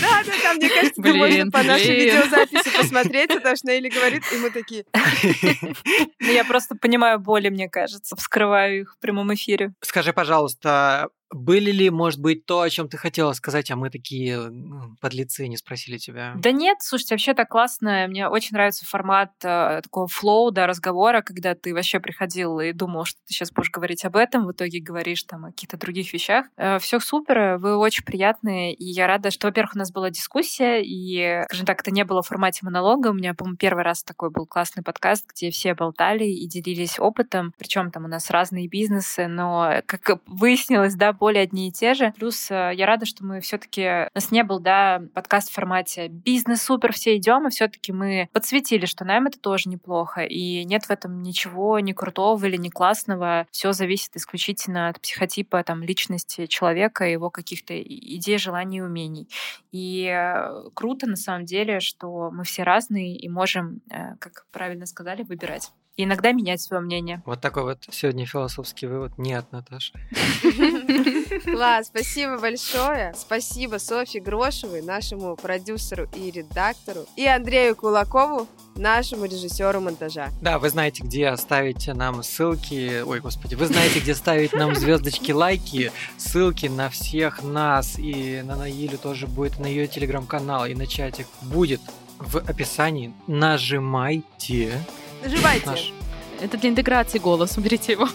[0.00, 4.36] Да, да, да, мне кажется, можно по нашей видеозаписи посмотреть, потому что Наиля говорит, и
[4.38, 4.84] мы такие...
[6.20, 9.72] Ну, я просто понимаю боли, мне кажется, вскрываю их в прямом эфире.
[9.80, 14.48] Скажи, пожалуйста, были ли, может быть, то, о чем ты хотела сказать, а мы такие
[14.48, 16.32] ну, подлецы не спросили тебя?
[16.36, 18.06] Да нет, слушайте, вообще так классно.
[18.08, 23.04] Мне очень нравится формат э, такого флоу, да, разговора, когда ты вообще приходил и думал,
[23.04, 26.46] что ты сейчас будешь говорить об этом, в итоге говоришь там о каких-то других вещах.
[26.56, 30.82] Э, все супер, вы очень приятные, и я рада, что, во-первых, у нас была дискуссия,
[30.82, 33.08] и, скажем так, это не было в формате монолога.
[33.08, 37.52] У меня, по-моему, первый раз такой был классный подкаст, где все болтали и делились опытом.
[37.58, 42.12] Причем там у нас разные бизнесы, но, как выяснилось, да, более одни и те же.
[42.16, 46.08] Плюс э, я рада, что мы все-таки у нас не был, да, подкаст в формате
[46.08, 50.84] бизнес супер, все идем, и все-таки мы подсветили, что нам это тоже неплохо, и нет
[50.84, 53.46] в этом ничего ни крутого или ни классного.
[53.50, 59.28] Все зависит исключительно от психотипа там личности человека, его каких-то идей, желаний, умений.
[59.72, 64.86] И э, круто на самом деле, что мы все разные и можем, э, как правильно
[64.86, 67.22] сказали, выбирать и иногда менять свое мнение.
[67.26, 69.18] Вот такой вот сегодня философский вывод.
[69.18, 69.94] Нет, Наташа.
[71.44, 73.12] Класс, спасибо большое.
[73.16, 78.46] Спасибо Софье Грошевой, нашему продюсеру и редактору, и Андрею Кулакову,
[78.76, 80.28] нашему режиссеру монтажа.
[80.40, 83.02] Да, вы знаете, где оставить нам ссылки.
[83.02, 88.54] Ой, господи, вы знаете, где ставить нам звездочки, лайки, ссылки на всех нас и на
[88.54, 91.80] Наилю тоже будет на ее телеграм-канал и на чатик будет
[92.18, 93.12] в описании.
[93.26, 94.78] Нажимайте.
[95.22, 95.66] Нажимайте.
[95.66, 95.92] Наш...
[96.40, 98.08] Это для интеграции голос, уберите его.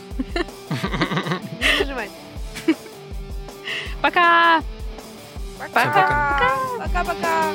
[1.80, 2.14] Нажимайте.
[4.02, 4.62] Пока!
[5.60, 6.58] Пока!
[6.80, 7.54] Пока-пока!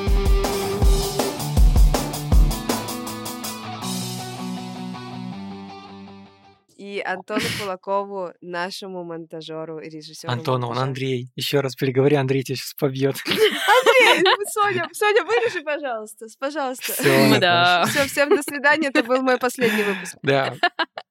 [6.89, 10.31] И Антону Кулакову, нашему монтажеру и режиссеру.
[10.31, 11.31] Антон, он Андрей.
[11.35, 13.15] Еще раз переговори, Андрей тебя сейчас побьет.
[13.25, 16.93] Андрей, Соня, Соня, вырежи, пожалуйста, пожалуйста.
[16.93, 17.85] Все, да.
[17.85, 18.87] Все, всем до свидания.
[18.87, 20.17] Это был мой последний выпуск.
[20.23, 20.55] Да.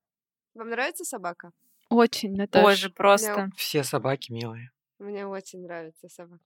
[0.54, 1.52] Вам нравится собака?
[1.90, 2.64] Очень, Наташа.
[2.64, 3.50] Боже, просто.
[3.56, 4.72] Все собаки милые.
[4.98, 6.42] Мне очень нравится собака.